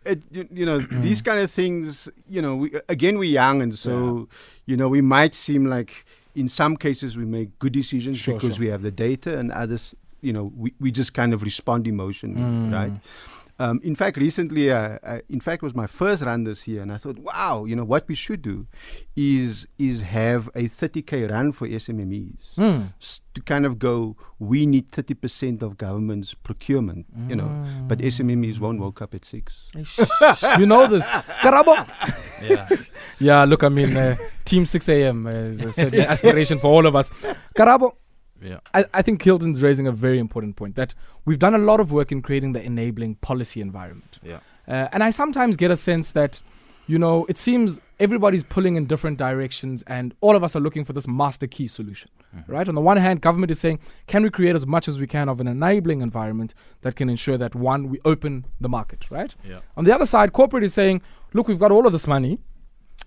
it, 0.06 0.22
you, 0.32 0.48
you 0.54 0.66
know, 0.66 0.80
these 0.80 1.22
kind 1.22 1.40
of 1.40 1.52
things, 1.52 2.08
you 2.30 2.42
know, 2.42 2.56
we, 2.56 2.72
again, 2.90 3.18
we're 3.18 3.24
young, 3.32 3.62
and 3.62 3.78
so, 3.78 4.28
you 4.66 4.78
know, 4.78 4.88
we 4.88 5.02
might 5.02 5.34
seem 5.34 5.66
like 5.66 6.06
in 6.36 6.48
some 6.48 6.76
cases 6.78 7.18
we 7.18 7.26
make 7.26 7.58
good 7.60 7.74
decisions 7.74 8.18
Sure, 8.18 8.36
because 8.36 8.56
sure. 8.56 8.66
we 8.66 8.72
have 8.72 8.84
the 8.84 8.92
data, 8.92 9.38
and 9.38 9.52
others, 9.52 9.96
you 10.22 10.32
know, 10.32 10.52
we, 10.56 10.74
we 10.80 10.92
just 10.92 11.14
kind 11.14 11.34
of 11.34 11.42
respond 11.44 11.88
emotionally, 11.88 12.42
Mm. 12.42 12.72
right? 12.74 12.92
Um, 13.58 13.80
in 13.84 13.96
fact, 13.96 14.18
recently, 14.18 14.70
uh, 14.70 15.00
uh, 15.02 15.20
in 15.30 15.40
fact, 15.40 15.64
it 15.64 15.66
was 15.66 15.74
my 15.76 15.88
first 15.88 16.22
run 16.24 16.44
this 16.44 16.68
year, 16.68 16.82
and 16.82 16.92
I 16.92 16.98
thought, 16.98 17.18
wow, 17.20 17.64
you 17.64 17.74
know, 17.76 17.86
what 17.86 18.06
we 18.08 18.14
should 18.16 18.42
do 18.42 18.68
is 19.16 19.66
is 19.78 20.02
have 20.02 20.48
a 20.56 20.64
30k 20.68 21.30
run 21.32 21.52
for 21.54 21.66
SMMEs 21.68 22.56
Mm. 22.58 22.92
s- 23.02 23.22
to 23.34 23.42
kind 23.42 23.66
of 23.66 23.80
go. 23.80 24.18
We 24.40 24.66
need 24.66 24.92
30% 24.92 25.62
of 25.64 25.78
government's 25.78 26.34
procurement, 26.34 27.06
you 27.30 27.36
know, 27.36 27.50
but 27.88 28.00
SMMEs 28.00 28.60
won't 28.60 28.80
woke 28.80 29.02
up 29.02 29.14
at 29.16 29.24
six. 29.24 29.70
you 30.60 30.66
know 30.66 30.88
this. 30.88 31.08
Karabo. 31.44 31.88
yeah 32.44 32.68
Yeah, 33.20 33.46
look, 33.46 33.64
I 33.64 33.70
mean, 33.70 33.96
uh, 33.96 34.18
Team 34.44 34.66
6 34.66 34.90
a.m. 34.90 35.28
is 35.28 35.64
a 35.64 35.72
certain 35.82 36.02
aspiration 36.02 36.60
for 36.60 36.68
all 36.68 36.86
of 36.86 36.96
us. 36.96 37.10
Karabo, 37.58 37.92
Yeah. 38.46 38.60
I, 38.74 38.86
I 38.94 39.02
think 39.02 39.22
Hilton's 39.22 39.62
raising 39.62 39.88
a 39.88 39.92
very 39.92 40.20
important 40.20 40.56
point 40.56 40.76
that 40.76 40.94
we've 41.26 41.40
done 41.40 41.56
a 41.56 41.64
lot 41.72 41.80
of 41.80 41.92
work 41.92 42.12
in 42.12 42.22
creating 42.22 42.54
the 42.54 42.62
enabling 42.62 43.16
policy 43.16 43.60
environment. 43.62 44.18
Yeah. 44.24 44.40
Uh, 44.68 44.88
and 44.94 45.04
I 45.04 45.10
sometimes 45.10 45.58
get 45.58 45.72
a 45.72 45.78
sense 45.78 46.12
that, 46.12 46.42
you 46.88 47.00
know, 47.00 47.26
it 47.28 47.38
seems 47.38 47.80
everybody's 48.00 48.44
pulling 48.44 48.76
in 48.76 48.86
different 48.86 49.18
directions 49.18 49.84
and 49.88 50.14
all 50.22 50.36
of 50.36 50.44
us 50.44 50.56
are 50.56 50.60
looking 50.60 50.86
for 50.86 50.94
this 50.94 51.08
master 51.08 51.48
key 51.48 51.68
solution, 51.68 52.10
Mhm. 52.36 52.44
right? 52.48 52.68
On 52.70 52.76
the 52.76 52.82
one 52.82 52.98
hand, 52.98 53.22
government 53.22 53.52
is 53.52 53.60
saying, 53.60 53.80
can 54.08 54.22
we 54.24 54.30
create 54.30 54.56
as 54.56 54.66
much 54.68 54.88
as 54.88 55.00
we 55.00 55.08
can 55.08 55.30
of 55.30 55.40
an 55.40 55.48
enabling 55.48 56.02
environment 56.02 56.54
that 56.82 56.96
can 56.96 57.10
ensure 57.10 57.38
that, 57.38 57.56
one, 57.56 57.90
we 57.90 58.00
open 58.06 58.46
the 58.62 58.70
market, 58.70 59.10
right? 59.10 59.36
Yeah. 59.48 59.60
On 59.78 59.86
the 59.86 59.94
other 59.96 60.06
side, 60.06 60.34
corporate 60.34 60.64
is 60.64 60.74
saying, 60.74 61.02
look, 61.34 61.48
we've 61.48 61.60
got 61.60 61.72
all 61.72 61.86
of 61.88 61.94
this 61.94 62.06
money 62.08 62.40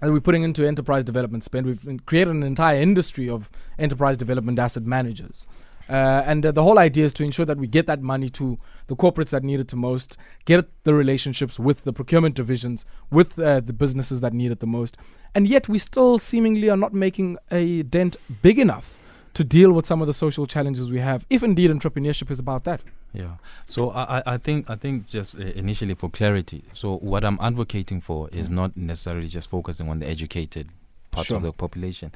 that 0.00 0.12
we're 0.12 0.20
putting 0.20 0.42
into 0.42 0.66
enterprise 0.66 1.04
development 1.04 1.44
spend. 1.44 1.66
We've 1.66 2.06
created 2.06 2.34
an 2.34 2.42
entire 2.42 2.80
industry 2.80 3.28
of 3.28 3.50
enterprise 3.78 4.16
development 4.16 4.58
asset 4.58 4.84
managers. 4.84 5.46
Uh, 5.88 6.22
and 6.26 6.44
uh, 6.44 6.52
the 6.52 6.62
whole 6.62 6.78
idea 6.78 7.06
is 7.06 7.14
to 7.14 7.24
ensure 7.24 7.46
that 7.46 7.56
we 7.56 7.66
get 7.66 7.86
that 7.86 8.02
money 8.02 8.28
to 8.28 8.58
the 8.88 8.96
corporates 8.96 9.30
that 9.30 9.42
need 9.42 9.58
it 9.58 9.68
the 9.68 9.76
most, 9.76 10.18
get 10.44 10.68
the 10.84 10.92
relationships 10.92 11.58
with 11.58 11.84
the 11.84 11.92
procurement 11.92 12.34
divisions, 12.34 12.84
with 13.10 13.38
uh, 13.38 13.60
the 13.60 13.72
businesses 13.72 14.20
that 14.20 14.34
need 14.34 14.50
it 14.50 14.60
the 14.60 14.66
most. 14.66 14.98
And 15.34 15.48
yet 15.48 15.66
we 15.66 15.78
still 15.78 16.18
seemingly 16.18 16.68
are 16.68 16.76
not 16.76 16.92
making 16.92 17.38
a 17.50 17.82
dent 17.84 18.16
big 18.42 18.58
enough 18.58 18.98
to 19.32 19.44
deal 19.44 19.72
with 19.72 19.86
some 19.86 20.02
of 20.02 20.06
the 20.06 20.12
social 20.12 20.46
challenges 20.46 20.90
we 20.90 21.00
have, 21.00 21.24
if 21.30 21.42
indeed 21.42 21.70
entrepreneurship 21.70 22.30
is 22.30 22.38
about 22.38 22.64
that. 22.64 22.82
Yeah. 23.12 23.36
So 23.64 23.90
I, 23.90 24.22
I- 24.34 24.38
think 24.38 24.68
I 24.70 24.76
think 24.76 25.06
just 25.06 25.34
uh, 25.36 25.40
initially 25.40 25.94
for 25.94 26.10
clarity. 26.10 26.62
So 26.74 26.96
what 26.98 27.24
I'm 27.24 27.38
advocating 27.40 28.00
for 28.00 28.28
is 28.30 28.48
Mm. 28.48 28.54
not 28.54 28.76
necessarily 28.76 29.26
just 29.28 29.48
focusing 29.50 29.88
on 29.88 29.98
the 30.00 30.06
educated 30.06 30.68
part 31.10 31.26
Sure. 31.26 31.36
of 31.38 31.42
the 31.42 31.52
population, 31.52 32.12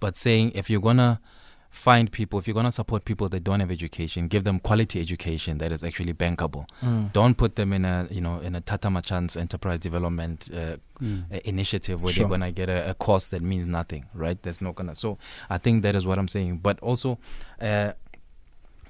but 0.00 0.16
saying 0.16 0.52
if 0.54 0.68
you're 0.68 0.80
gonna 0.80 1.20
find 1.70 2.12
people, 2.12 2.38
if 2.38 2.46
you're 2.46 2.54
gonna 2.54 2.70
support 2.72 3.02
people 3.06 3.28
that 3.30 3.42
don't 3.44 3.60
have 3.60 3.70
education, 3.70 4.28
give 4.28 4.44
them 4.44 4.58
quality 4.58 5.00
education 5.00 5.56
that 5.58 5.72
is 5.72 5.82
actually 5.82 6.12
bankable. 6.12 6.66
Don't 7.14 7.36
put 7.38 7.56
them 7.56 7.72
in 7.72 7.84
a 7.86 8.06
you 8.10 8.20
know 8.20 8.40
in 8.40 8.54
a 8.56 8.60
Tata 8.60 8.88
Machan's 8.88 9.36
enterprise 9.36 9.78
development 9.80 10.50
uh, 10.52 10.76
Mm. 11.00 11.32
uh, 11.32 11.38
initiative 11.44 12.02
where 12.02 12.12
Sure. 12.12 12.24
they're 12.24 12.30
gonna 12.38 12.52
get 12.52 12.68
a, 12.68 12.90
a 12.90 12.94
course 12.94 13.28
that 13.28 13.40
means 13.42 13.66
nothing, 13.66 14.04
right? 14.12 14.42
There's 14.42 14.60
not 14.60 14.74
gonna. 14.74 14.94
So 14.96 15.18
I 15.48 15.56
think 15.58 15.82
that 15.84 15.94
is 15.96 16.04
what 16.04 16.18
I'm 16.18 16.28
saying. 16.28 16.58
But 16.58 16.78
also, 16.80 17.18
uh, 17.60 17.92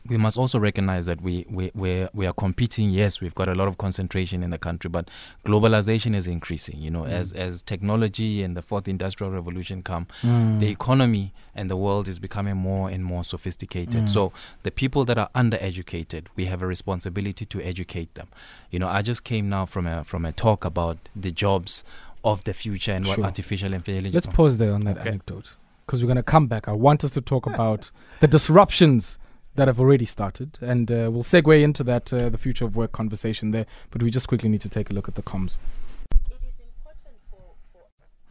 we 0.08 0.16
must 0.16 0.36
also 0.36 0.58
recognize 0.58 1.06
that 1.06 1.20
we 1.22 1.46
we 1.48 1.70
we 1.74 2.08
we 2.12 2.26
are 2.26 2.32
competing. 2.32 2.90
Yes, 2.90 3.20
we've 3.20 3.34
got 3.34 3.48
a 3.48 3.54
lot 3.54 3.68
of 3.68 3.78
concentration 3.78 4.42
in 4.42 4.50
the 4.50 4.58
country, 4.58 4.90
but 4.90 5.08
globalization 5.44 6.14
is 6.14 6.26
increasing. 6.26 6.78
You 6.80 6.90
know, 6.90 7.02
Mm. 7.02 7.10
as 7.10 7.32
as 7.32 7.62
technology 7.62 8.42
and 8.42 8.56
the 8.56 8.62
fourth 8.62 8.88
industrial 8.88 9.32
revolution 9.32 9.82
come, 9.82 10.06
Mm. 10.22 10.58
the 10.60 10.68
economy 10.68 11.32
and 11.54 11.70
the 11.70 11.76
world 11.76 12.08
is 12.08 12.18
becoming 12.18 12.56
more 12.56 12.90
and 12.90 13.04
more 13.04 13.22
sophisticated. 13.24 14.02
Mm. 14.04 14.08
So 14.08 14.32
the 14.62 14.70
people 14.70 15.04
that 15.04 15.18
are 15.18 15.30
undereducated, 15.34 16.26
we 16.36 16.46
have 16.46 16.62
a 16.62 16.66
responsibility 16.66 17.44
to 17.46 17.60
educate 17.62 18.14
them. 18.14 18.28
You 18.70 18.78
know, 18.80 18.88
I 18.88 19.02
just 19.02 19.22
came 19.24 19.48
now 19.48 19.66
from 19.66 19.86
a 19.86 20.04
from 20.04 20.24
a 20.24 20.32
talk 20.32 20.64
about 20.64 20.98
the 21.14 21.30
jobs 21.30 21.84
of 22.24 22.44
the 22.44 22.54
future 22.54 22.92
and 22.92 23.06
what 23.06 23.18
artificial 23.20 23.72
intelligence. 23.72 24.14
Let's 24.14 24.26
pause 24.26 24.56
there 24.58 24.72
on 24.74 24.84
that 24.84 24.98
Okay. 24.98 25.08
anecdote 25.10 25.56
because 25.86 26.00
we're 26.00 26.06
going 26.06 26.16
to 26.16 26.22
come 26.22 26.46
back. 26.46 26.68
I 26.68 26.72
want 26.72 27.02
us 27.04 27.10
to 27.12 27.20
talk 27.20 27.46
about 27.46 27.90
the 28.20 28.28
disruptions 28.28 29.18
that 29.54 29.68
have 29.68 29.78
already 29.78 30.04
started, 30.06 30.58
and 30.60 30.90
uh, 30.90 31.08
we'll 31.12 31.22
segue 31.22 31.62
into 31.62 31.84
that 31.84 32.12
uh, 32.12 32.28
the 32.28 32.38
future 32.38 32.64
of 32.64 32.76
work 32.76 32.92
conversation 32.92 33.50
there. 33.50 33.66
But 33.90 34.02
we 34.02 34.10
just 34.10 34.28
quickly 34.28 34.48
need 34.48 34.62
to 34.62 34.68
take 34.68 34.90
a 34.90 34.94
look 34.94 35.08
at 35.08 35.14
the 35.14 35.22
comms. 35.22 35.56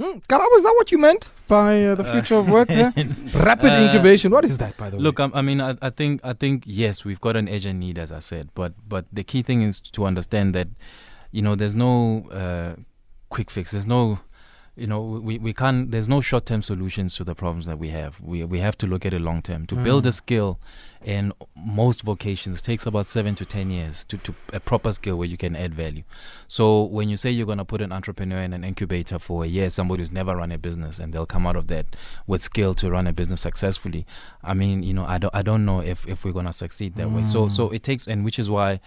Hmm, 0.02 0.18
is 0.18 0.64
that 0.64 0.74
what 0.78 0.92
you 0.92 0.98
meant 0.98 1.36
by 1.48 1.86
uh, 1.86 1.94
the 1.94 2.04
Uh, 2.04 2.12
future 2.12 2.36
of 2.36 2.50
work 2.50 2.68
there? 2.70 2.92
Rapid 3.36 3.72
uh, 3.72 3.84
incubation. 3.86 4.32
What 4.32 4.46
is 4.46 4.58
that, 4.58 4.76
by 4.76 4.90
the 4.90 4.98
way? 4.98 5.04
Look, 5.04 5.20
I, 5.20 5.30
I 5.32 5.44
mean, 5.44 5.62
I, 5.62 5.78
I 5.80 5.92
think, 5.92 6.22
I 6.24 6.34
think, 6.34 6.64
yes, 6.66 7.06
we've 7.06 7.22
got 7.22 7.36
an 7.36 7.48
urgent 7.48 7.78
need, 7.78 8.00
as 8.00 8.12
I 8.12 8.20
said, 8.20 8.50
but, 8.56 8.74
but 8.90 9.06
the 9.14 9.24
key 9.24 9.44
thing 9.44 9.62
is 9.62 9.80
to 9.92 10.06
understand 10.06 10.56
that, 10.56 10.70
you 11.32 11.44
know, 11.44 11.54
there's 11.56 11.76
no 11.76 12.28
uh, 12.32 12.82
quick 13.30 13.52
fix. 13.52 13.70
There's 13.72 13.86
no, 13.86 14.20
you 14.78 14.88
know, 14.88 15.02
we, 15.02 15.38
we 15.38 15.54
can't. 15.54 15.92
There's 15.92 16.08
no 16.08 16.22
short-term 16.22 16.62
solutions 16.62 17.16
to 17.16 17.24
the 17.26 17.36
problems 17.36 17.66
that 17.66 17.78
we 17.78 17.90
have. 17.90 18.20
We 18.22 18.44
we 18.46 18.60
have 18.60 18.78
to 18.78 18.88
look 18.88 19.06
at 19.06 19.14
it 19.14 19.20
long-term. 19.20 19.66
To 19.68 19.76
build 19.76 20.06
a 20.06 20.10
Mm. 20.10 20.14
skill 20.14 20.60
in 21.04 21.34
most 21.56 22.04
vocations 22.04 22.62
takes 22.62 22.86
about 22.86 23.06
seven 23.06 23.36
to 23.36 23.46
ten 23.46 23.70
years 23.70 24.06
to, 24.06 24.18
to 24.20 24.34
a 24.54 24.60
proper 24.60 24.92
skill 24.94 25.18
where 25.18 25.28
you 25.28 25.36
can 25.38 25.56
add 25.56 25.74
value. 25.76 26.04
So 26.48 26.84
when 26.84 27.10
you 27.10 27.18
say 27.18 27.32
you're 27.32 27.46
going 27.46 27.58
to 27.58 27.66
put 27.66 27.82
an 27.82 27.92
entrepreneur 27.92 28.40
in 28.40 28.54
an 28.54 28.64
incubator 28.64 29.20
for 29.20 29.44
a 29.44 29.48
year, 29.48 29.70
somebody 29.70 30.04
who's 30.04 30.12
never 30.12 30.36
run 30.38 30.52
a 30.52 30.58
business, 30.58 31.00
and 31.00 31.14
they'll 31.14 31.26
come 31.26 31.46
out 31.46 31.56
of 31.58 31.68
that 31.68 31.86
with 32.28 32.42
skill 32.42 32.74
to 32.76 32.90
run 32.90 33.08
a 33.08 33.14
business 33.14 33.42
successfully. 33.42 34.06
I 34.44 34.54
mean, 34.54 34.84
you 34.84 34.94
know, 34.94 35.06
I 35.06 35.18
don't, 35.18 35.36
I 35.36 35.42
don't 35.42 35.66
know 35.66 35.82
if, 35.82 36.08
if 36.08 36.24
we're 36.24 36.34
going 36.34 36.46
to 36.46 36.54
succeed 36.54 36.96
that 36.96 37.12
way. 37.12 37.24
So, 37.24 37.50
so 37.50 37.70
Mm. 37.70 37.76
it 37.76 37.84
takes, 37.84 38.08
and 38.08 38.24
which 38.24 38.40
is 38.40 38.50
why 38.50 38.80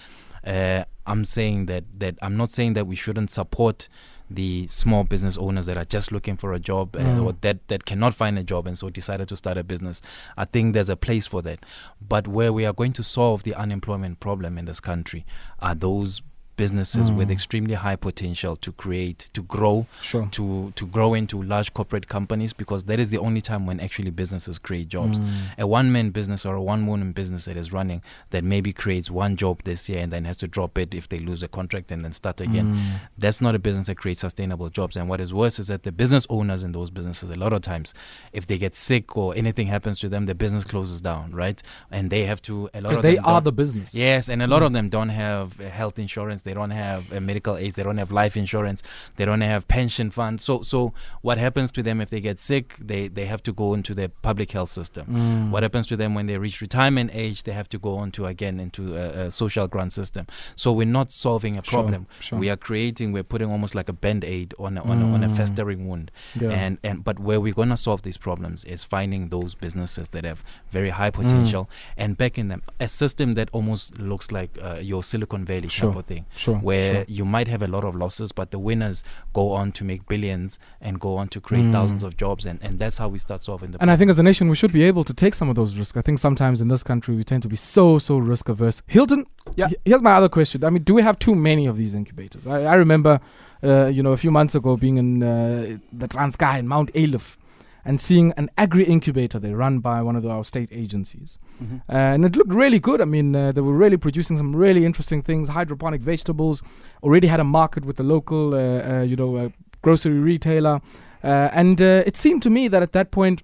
uh, 0.47 0.85
I'm 1.07 1.25
saying 1.25 1.67
that 1.67 1.85
that 1.99 2.15
I'm 2.23 2.37
not 2.37 2.51
saying 2.51 2.75
that 2.75 2.87
we 2.87 2.97
shouldn't 2.97 3.31
support 3.31 3.89
the 4.35 4.67
small 4.69 5.05
business 5.05 5.37
owners 5.39 5.67
that 5.67 5.77
are 5.77 5.85
just 5.85 6.13
looking 6.13 6.37
for 6.37 6.53
a 6.53 6.59
job 6.59 6.97
uh, 6.97 7.01
Mm. 7.01 7.25
or 7.27 7.33
that 7.41 7.67
that 7.69 7.85
cannot 7.85 8.15
find 8.15 8.39
a 8.39 8.45
job 8.45 8.67
and 8.67 8.77
so 8.77 8.91
decided 8.91 9.29
to 9.29 9.37
start 9.37 9.57
a 9.59 9.65
business. 9.65 10.03
I 10.37 10.45
think 10.45 10.75
there's 10.75 10.91
a 10.91 10.97
place 10.97 11.27
for 11.27 11.43
that. 11.43 11.59
But 12.07 12.27
where 12.29 12.53
we 12.53 12.65
are 12.67 12.73
going 12.73 12.93
to 12.95 13.03
solve 13.03 13.43
the 13.43 13.55
unemployment 13.55 14.21
problem 14.21 14.59
in 14.59 14.65
this 14.65 14.81
country 14.81 15.25
are 15.61 15.75
those 15.75 16.23
businesses 16.57 17.11
with 17.13 17.29
Mm. 17.29 17.33
extremely 17.33 17.75
high 17.75 17.97
potential 17.97 18.57
to 18.57 18.73
create, 18.73 19.29
to 19.33 19.43
grow, 19.43 19.87
sure. 20.01 20.29
to 20.33 20.73
to 20.77 20.87
grow 20.87 21.15
into 21.15 21.43
large 21.43 21.73
corporate 21.75 22.07
companies 22.09 22.53
because 22.53 22.85
that 22.85 22.99
is 23.01 23.11
the 23.11 23.19
only 23.19 23.41
time 23.41 23.67
when 23.67 23.81
actually 23.81 24.11
businesses 24.11 24.59
create 24.59 24.89
jobs. 24.89 25.19
Mm. 25.19 25.29
A 25.59 25.67
one 25.67 25.91
man 25.93 26.11
business 26.11 26.45
or 26.47 26.55
a 26.55 26.63
one 26.63 26.87
woman 26.87 27.13
business 27.13 27.45
that 27.47 27.57
is 27.57 27.73
running 27.73 28.03
that 28.31 28.45
maybe 28.45 28.73
creates 28.73 29.11
one 29.11 29.37
job 29.37 29.63
this 29.65 29.89
year 29.89 30.01
and 30.03 30.13
then 30.13 30.25
has 30.25 30.37
to 30.39 30.47
drop 30.49 30.79
it 30.79 30.95
if 30.95 31.09
they 31.09 31.19
lose 31.19 31.43
a 31.43 31.49
contract 31.49 31.91
and 31.93 32.05
then 32.05 32.13
start 32.13 32.41
again. 32.41 32.77
Mm. 32.77 32.81
That's 33.19 33.41
not 33.41 33.55
a 33.55 33.59
business 33.59 33.87
that 33.87 33.97
creates 33.97 34.21
sustainable 34.21 34.69
jobs. 34.71 34.97
And 34.97 35.09
what 35.09 35.21
is 35.21 35.33
worse 35.35 35.59
is 35.59 35.67
that 35.69 35.83
the 35.83 35.93
business 35.93 36.27
owners 36.31 36.63
in 36.63 36.73
those 36.73 36.91
businesses, 36.91 37.31
a 37.31 37.35
lot 37.37 37.53
of 37.53 37.63
times, 37.63 37.95
if 38.33 38.47
they 38.47 38.59
get 38.59 38.75
sick 38.77 39.17
or 39.17 39.35
anything 39.37 39.67
happens 39.69 39.99
to 40.01 40.09
them, 40.09 40.27
the 40.27 40.35
business 40.35 40.65
closes 40.65 41.01
down, 41.01 41.33
right? 41.33 41.63
And 41.91 42.11
they 42.11 42.25
have 42.25 42.41
to, 42.43 42.69
a 42.75 42.81
lot 42.81 42.91
Because 42.91 42.97
of 42.99 43.03
they 43.03 43.19
are 43.19 43.41
the 43.41 43.53
business. 43.53 43.95
Yes, 43.95 44.29
and 44.29 44.43
a 44.43 44.47
lot 44.47 44.63
Mm. 44.63 44.67
of 44.67 44.73
them 44.73 44.89
don't 44.89 45.09
have 45.11 45.59
health 45.59 45.99
insurance. 45.99 46.43
They 46.45 46.55
don't 46.55 46.71
have 46.71 47.13
uh, 47.13 47.21
medical 47.21 47.57
aids. 47.57 47.75
They 47.75 47.83
don't 47.83 47.99
have 47.99 48.13
life 48.13 48.37
insurance. 48.37 48.83
They 49.17 49.25
don't 49.25 49.41
have 49.41 49.67
pension 49.67 50.11
funds. 50.11 50.45
So, 50.45 50.63
so 50.63 50.93
what 51.23 51.39
happens 51.39 51.73
to 51.73 51.83
them 51.83 52.01
if 52.01 52.09
they 52.11 52.21
get 52.21 52.41
sick? 52.41 52.77
They 52.79 53.09
they 53.09 53.27
have 53.27 53.43
to 53.45 53.53
go 53.53 53.75
into 53.75 53.95
the 53.95 54.09
public 54.23 54.53
health 54.53 54.71
system. 54.71 55.07
Mm. 55.07 55.51
What 55.51 55.63
happens 55.63 55.87
to 55.89 55.97
them 55.97 56.15
when 56.15 56.27
they 56.27 56.39
reach 56.39 56.61
retirement 56.61 57.11
age? 57.13 57.43
They 57.43 57.53
have 57.53 57.69
to 57.71 57.79
go 57.79 57.97
on 57.97 58.11
to 58.13 58.27
again 58.27 58.61
into 58.61 58.97
a, 58.97 59.27
a 59.27 59.31
social 59.31 59.67
grant 59.67 59.93
system. 59.93 60.27
So 60.55 60.73
we're 60.73 60.87
not 61.01 61.11
solving 61.11 61.57
a 61.57 61.63
problem. 61.63 62.07
sure. 62.21 62.39
We 62.39 62.51
are 62.51 62.57
creating. 62.57 63.13
We're 63.13 63.25
putting 63.25 63.51
almost 63.51 63.75
like 63.75 63.89
a 63.89 63.93
band 63.93 64.25
aid 64.25 64.55
on 64.59 64.79
a, 64.79 64.83
on, 64.83 65.03
a, 65.03 65.07
on 65.15 65.25
a 65.25 65.29
Mm. 65.29 65.37
festering 65.37 65.89
wound. 65.89 66.11
Yeah. 66.41 66.51
And 66.51 66.79
and 66.85 67.03
but 67.03 67.19
where 67.19 67.41
we're 67.41 67.55
gonna 67.55 67.77
solve 67.77 68.03
these 68.03 68.19
problems 68.19 68.65
is 68.67 68.85
finding 68.85 69.29
those 69.31 69.55
businesses 69.55 70.11
that 70.11 70.25
have 70.25 70.45
very 70.71 70.91
high 70.91 71.11
potential 71.11 71.69
and 71.97 72.17
backing 72.17 72.49
them. 72.49 72.63
A 72.79 72.89
system 72.89 73.35
that 73.35 73.49
almost 73.53 73.99
looks 73.99 74.31
like 74.31 74.51
uh, 74.63 74.79
your 74.83 75.03
Silicon 75.03 75.45
Valley 75.45 75.69
Sure. 75.69 75.91
type 75.91 75.99
of 76.01 76.05
thing, 76.07 76.27
sure. 76.37 76.57
where 76.57 76.95
sure. 76.95 77.05
you 77.09 77.25
might 77.25 77.49
have 77.49 77.63
a 77.63 77.67
lot 77.67 77.85
of 77.85 77.95
losses, 77.95 78.33
but 78.33 78.51
the 78.51 78.59
winners 78.59 79.03
go 79.33 79.53
on 79.53 79.73
to 79.73 79.85
make 79.85 80.07
billions 80.09 80.59
and 80.81 80.99
go 81.01 81.17
on 81.17 81.29
to 81.29 81.41
create 81.41 81.65
Mm. 81.65 81.73
thousands 81.73 82.03
of 82.03 82.17
jobs, 82.17 82.47
and, 82.47 82.59
and 82.63 82.79
that's 82.79 82.99
how 82.99 83.09
we 83.09 83.19
start 83.19 83.41
solving 83.43 83.71
the. 83.71 83.81
And 83.81 83.91
I 83.91 83.97
think 83.97 84.11
as 84.11 84.19
a 84.19 84.23
nation, 84.23 84.49
we 84.49 84.57
should 84.57 84.73
be 84.73 84.83
able 84.85 85.05
to 85.05 85.15
take 85.15 85.35
some 85.35 85.49
of 85.49 85.55
those 85.57 85.77
risks. 85.77 85.97
I 85.97 86.03
think 86.03 86.19
sometimes 86.19 86.61
in 86.61 86.69
this 86.69 86.83
country, 86.83 87.15
we 87.17 87.25
tend 87.25 87.43
to 87.45 87.49
be 87.49 87.57
so, 87.57 87.99
so 87.99 88.19
risk 88.19 88.49
averse. 88.49 88.83
Hilton, 88.87 89.25
Yeah. 89.57 89.69
he- 89.69 89.77
here's 89.85 90.03
my 90.03 90.13
other 90.13 90.29
question. 90.29 90.65
I 90.65 90.71
mean, 90.71 90.83
do 90.83 90.95
we 90.95 91.03
have 91.03 91.19
too 91.19 91.35
many 91.35 91.67
of 91.67 91.77
these 91.77 91.95
incubators? 91.95 92.47
I, 92.47 92.63
I 92.65 92.75
remember, 92.75 93.21
uh, 93.63 93.87
you 93.87 94.03
know, 94.03 94.13
a 94.13 94.17
few 94.17 94.31
months 94.31 94.55
ago 94.55 94.77
being 94.77 94.97
in 94.99 95.23
uh, 95.23 95.79
the 95.93 96.09
Transkei 96.09 96.59
in 96.59 96.69
Mount 96.69 96.93
Ayliff 96.95 97.37
and 97.85 98.01
seeing 98.01 98.33
an 98.37 98.49
agri 98.57 98.85
incubator 98.85 99.39
there 99.39 99.57
run 99.57 99.79
by 99.81 100.01
one 100.03 100.17
of 100.17 100.23
the, 100.23 100.31
our 100.31 100.45
state 100.45 100.69
agencies. 100.73 101.39
Mhm. 101.63 101.81
Uh, 101.89 101.93
and 102.15 102.25
it 102.25 102.35
looked 102.37 102.53
really 102.53 102.79
good. 102.79 103.01
I 103.01 103.05
mean, 103.05 103.35
uh, 103.37 103.53
they 103.53 103.61
were 103.61 103.77
really 103.77 103.97
producing 103.99 104.37
some 104.37 104.57
really 104.57 104.85
interesting 104.85 105.23
things. 105.23 105.49
Hydroponic 105.49 106.01
vegetables 106.01 106.63
already 107.03 107.27
had 107.29 107.41
a 107.41 107.45
market 107.45 107.85
with 107.85 107.97
the 107.97 108.03
local, 108.03 108.55
uh, 108.55 108.59
uh, 108.99 109.03
you 109.03 109.17
know, 109.17 109.37
uh, 109.37 109.49
grocery 109.83 110.19
retailer. 110.19 110.81
Uh, 111.23 111.49
and 111.53 111.81
uh, 111.83 112.03
it 112.07 112.17
seemed 112.17 112.43
to 112.43 112.51
me 112.51 112.69
that 112.69 112.83
at 112.83 112.93
that 112.93 113.11
point, 113.11 113.43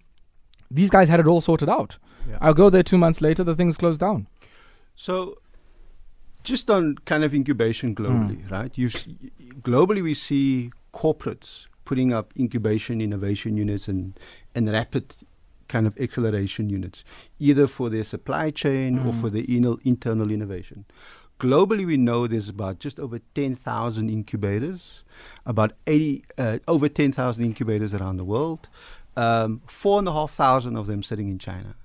these 0.71 0.91
guys 0.91 1.09
had 1.09 1.21
it 1.21 1.27
all 1.27 1.41
sorted 1.41 1.69
out. 1.69 1.99
Yeah. 2.29 2.39
I'll 2.41 2.55
go 2.55 2.71
there 2.71 2.83
two 2.83 2.99
months 2.99 3.21
later, 3.21 3.43
the 3.45 3.55
thing's 3.57 3.77
closed 3.77 4.01
down. 4.01 4.27
So, 4.95 5.39
just 6.45 6.71
on 6.71 6.97
kind 7.05 7.25
of 7.25 7.35
incubation 7.35 7.95
globally, 7.95 8.43
Mm. 8.47 8.51
right? 8.51 8.79
You've 8.79 8.95
s- 8.95 9.07
globally 9.63 10.03
we 10.03 10.15
see 10.15 10.71
corporates 10.93 11.67
putting 11.85 12.13
up 12.13 12.33
incubation 12.39 13.01
innovation 13.01 13.57
units 13.57 13.89
and 13.89 14.19
and 14.55 14.71
rapid 14.73 15.15
kind 15.69 15.87
of 15.87 15.97
acceleration 16.01 16.69
units, 16.69 17.05
either 17.39 17.67
for 17.69 17.89
their 17.91 18.03
supply 18.05 18.51
chain 18.51 18.99
or 18.99 19.13
Mm. 19.13 19.21
for 19.21 19.31
their 19.31 19.45
inal, 19.45 19.79
internal 19.85 20.31
innovation. 20.31 20.85
Globally, 21.39 21.87
we 21.87 21.97
know 21.97 22.27
there's 22.27 22.49
about 22.49 22.81
just 22.81 22.99
over 22.99 23.19
10,000 23.35 24.11
incubators, 24.11 25.05
about 25.47 25.73
80, 25.87 26.25
uh, 26.37 26.59
over 26.69 26.89
10,000 26.89 27.45
incubators 27.45 27.95
around 27.95 28.17
the 28.19 28.25
world, 28.25 28.69
um, 29.17 29.63
4,500 29.67 30.77
of 30.77 30.87
them 30.87 31.03
sitting 31.03 31.29
in 31.29 31.39
China. 31.39 31.77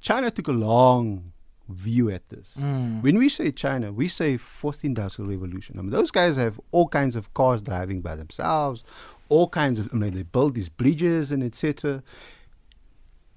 China 0.00 0.30
took 0.30 0.48
a 0.48 0.52
long 0.52 1.32
view 1.68 2.10
at 2.10 2.28
this. 2.28 2.54
Mm. 2.60 3.02
When 3.02 3.16
we 3.18 3.28
say 3.30 3.50
China, 3.50 3.90
we 3.90 4.06
say 4.06 4.36
fourth 4.36 4.84
industrial 4.84 5.30
revolution. 5.30 5.78
I 5.78 5.82
mean, 5.82 5.90
those 5.90 6.10
guys 6.10 6.36
have 6.36 6.60
all 6.72 6.88
kinds 6.88 7.16
of 7.16 7.32
cars 7.32 7.62
driving 7.62 8.02
by 8.02 8.14
themselves, 8.16 8.84
all 9.28 9.48
kinds 9.48 9.78
of. 9.78 9.88
I 9.92 9.96
mean, 9.96 10.14
they 10.14 10.22
build 10.22 10.54
these 10.54 10.68
bridges 10.68 11.30
and 11.32 11.42
etc. 11.42 12.02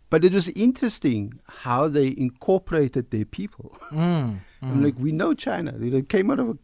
But 0.09 0.23
it 0.23 0.33
was 0.33 0.47
interesting 0.49 1.39
how 1.47 1.87
they 1.89 2.13
incorporated 2.17 3.11
their 3.11 3.25
people. 3.25 3.77
Mm. 3.91 4.39
I'm 4.61 4.79
Mm. 4.81 4.83
like, 4.83 4.95
we 4.97 5.11
know 5.11 5.33
China. 5.33 5.71
They 5.77 6.01
came 6.01 6.31
out 6.31 6.39
of 6.39 6.49
a 6.49 6.57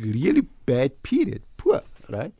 really 0.00 0.42
bad 0.66 1.02
period, 1.02 1.42
poor, 1.56 1.82
right? 2.10 2.32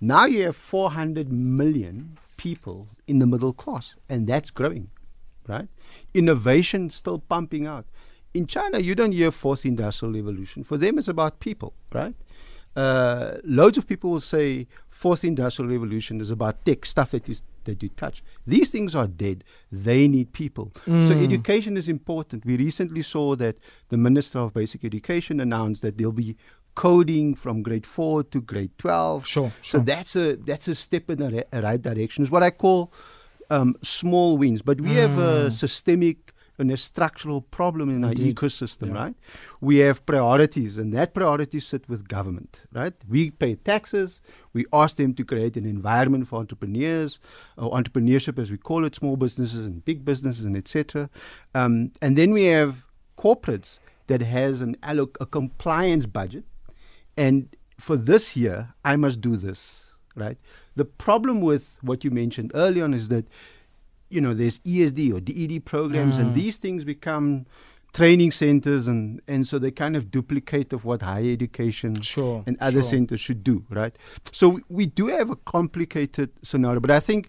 Now 0.00 0.24
you 0.24 0.42
have 0.44 0.56
400 0.56 1.30
million 1.30 2.18
people 2.36 2.88
in 3.06 3.18
the 3.18 3.26
middle 3.26 3.52
class, 3.52 3.94
and 4.08 4.26
that's 4.26 4.50
growing, 4.50 4.90
right? 5.46 5.68
Innovation 6.14 6.90
still 6.90 7.18
pumping 7.18 7.66
out. 7.66 7.84
In 8.34 8.46
China, 8.46 8.78
you 8.78 8.94
don't 8.94 9.12
hear 9.12 9.30
fourth 9.30 9.66
industrial 9.66 10.14
revolution. 10.14 10.64
For 10.64 10.78
them, 10.78 10.98
it's 10.98 11.08
about 11.08 11.38
people, 11.40 11.74
right? 11.92 12.14
Uh, 12.74 13.36
loads 13.44 13.76
of 13.76 13.86
people 13.86 14.10
will 14.10 14.20
say 14.20 14.66
fourth 14.88 15.24
industrial 15.24 15.70
revolution 15.70 16.20
is 16.20 16.30
about 16.30 16.64
tech 16.64 16.84
stuff 16.86 17.10
that 17.10 17.28
you 17.28 17.36
that 17.64 17.80
you 17.82 17.88
touch. 17.90 18.24
These 18.46 18.70
things 18.70 18.94
are 18.94 19.06
dead. 19.06 19.44
They 19.70 20.08
need 20.08 20.32
people. 20.32 20.72
So 20.84 21.14
Mm. 21.14 21.22
education 21.22 21.76
is 21.76 21.88
important. 21.88 22.44
We 22.44 22.56
recently 22.56 23.02
saw 23.02 23.36
that 23.36 23.56
the 23.88 23.96
Minister 23.96 24.40
of 24.40 24.52
Basic 24.52 24.84
Education 24.84 25.38
announced 25.38 25.82
that 25.82 25.96
there'll 25.96 26.12
be 26.12 26.34
coding 26.74 27.34
from 27.36 27.62
grade 27.62 27.86
four 27.86 28.24
to 28.24 28.40
grade 28.40 28.70
twelve. 28.78 29.26
Sure, 29.26 29.52
So 29.60 29.78
sure. 29.78 29.80
that's 29.84 30.16
a 30.16 30.36
that's 30.36 30.66
a 30.66 30.74
step 30.74 31.08
in 31.10 31.18
the 31.18 31.44
right 31.62 31.80
direction. 31.82 32.24
Is 32.24 32.30
what 32.30 32.42
I 32.42 32.50
call 32.50 32.92
um, 33.50 33.76
small 33.82 34.38
wins. 34.38 34.62
But 34.62 34.80
we 34.80 34.94
have 34.94 35.18
a 35.18 35.46
Mm. 35.48 35.52
systemic 35.52 36.31
and 36.58 36.70
a 36.70 36.76
structural 36.76 37.40
problem 37.40 37.88
in 37.88 38.04
Indeed. 38.04 38.20
our 38.20 38.32
ecosystem, 38.48 38.88
Yeah. 38.88 38.94
right? 39.02 39.14
We 39.60 39.78
have 39.78 40.04
priorities, 40.06 40.78
and 40.78 40.92
that 40.92 41.14
priorities 41.14 41.66
sit 41.66 41.88
with 41.88 42.06
government, 42.08 42.60
right? 42.72 42.92
We 43.08 43.30
pay 43.30 43.54
taxes. 43.56 44.20
We 44.52 44.66
ask 44.72 44.96
them 44.96 45.14
to 45.14 45.24
create 45.24 45.56
an 45.56 45.64
environment 45.66 46.28
for 46.28 46.38
entrepreneurs, 46.38 47.18
or 47.56 47.70
entrepreneurship, 47.72 48.38
as 48.38 48.50
we 48.50 48.58
call 48.58 48.84
it, 48.84 48.94
small 48.94 49.16
businesses 49.16 49.60
and 49.66 49.84
big 49.84 50.04
businesses, 50.04 50.44
and 50.44 50.56
etc. 50.56 51.08
Um, 51.54 51.92
and 52.02 52.16
then 52.18 52.32
we 52.32 52.44
have 52.44 52.84
corporates 53.16 53.78
that 54.08 54.20
has 54.20 54.60
an 54.60 54.76
alloc- 54.82 55.16
a 55.20 55.26
compliance 55.26 56.06
budget, 56.06 56.44
and 57.16 57.48
for 57.78 57.96
this 57.96 58.36
year, 58.36 58.74
I 58.84 58.96
must 58.96 59.20
do 59.20 59.36
this, 59.36 59.94
right? 60.14 60.38
The 60.76 60.84
problem 60.84 61.40
with 61.40 61.78
what 61.82 62.04
you 62.04 62.10
mentioned 62.10 62.52
early 62.54 62.80
on 62.82 62.94
is 62.94 63.08
that, 63.08 63.26
you 64.12 64.20
know, 64.20 64.34
there's 64.34 64.58
ESD 64.72 65.12
or 65.14 65.20
DED 65.20 65.64
programs, 65.64 66.16
Mm. 66.16 66.20
and 66.20 66.34
these 66.34 66.56
things 66.58 66.84
become 66.84 67.46
training 67.92 68.30
centers, 68.30 68.88
and, 68.88 69.20
and 69.28 69.46
so 69.46 69.58
they 69.58 69.70
kind 69.70 69.96
of 69.96 70.10
duplicate 70.10 70.72
of 70.72 70.84
what 70.84 71.02
higher 71.02 71.30
education 71.30 72.00
Sure. 72.00 72.42
and 72.46 72.56
other 72.60 72.80
sure. 72.82 72.90
centers 72.90 73.20
should 73.20 73.42
do, 73.44 73.64
right? 73.68 73.94
So 74.32 74.48
we, 74.48 74.60
we 74.68 74.86
do 74.86 75.08
have 75.08 75.28
a 75.30 75.36
complicated 75.36 76.30
scenario, 76.42 76.80
but 76.80 76.90
I 76.90 77.00
think, 77.00 77.28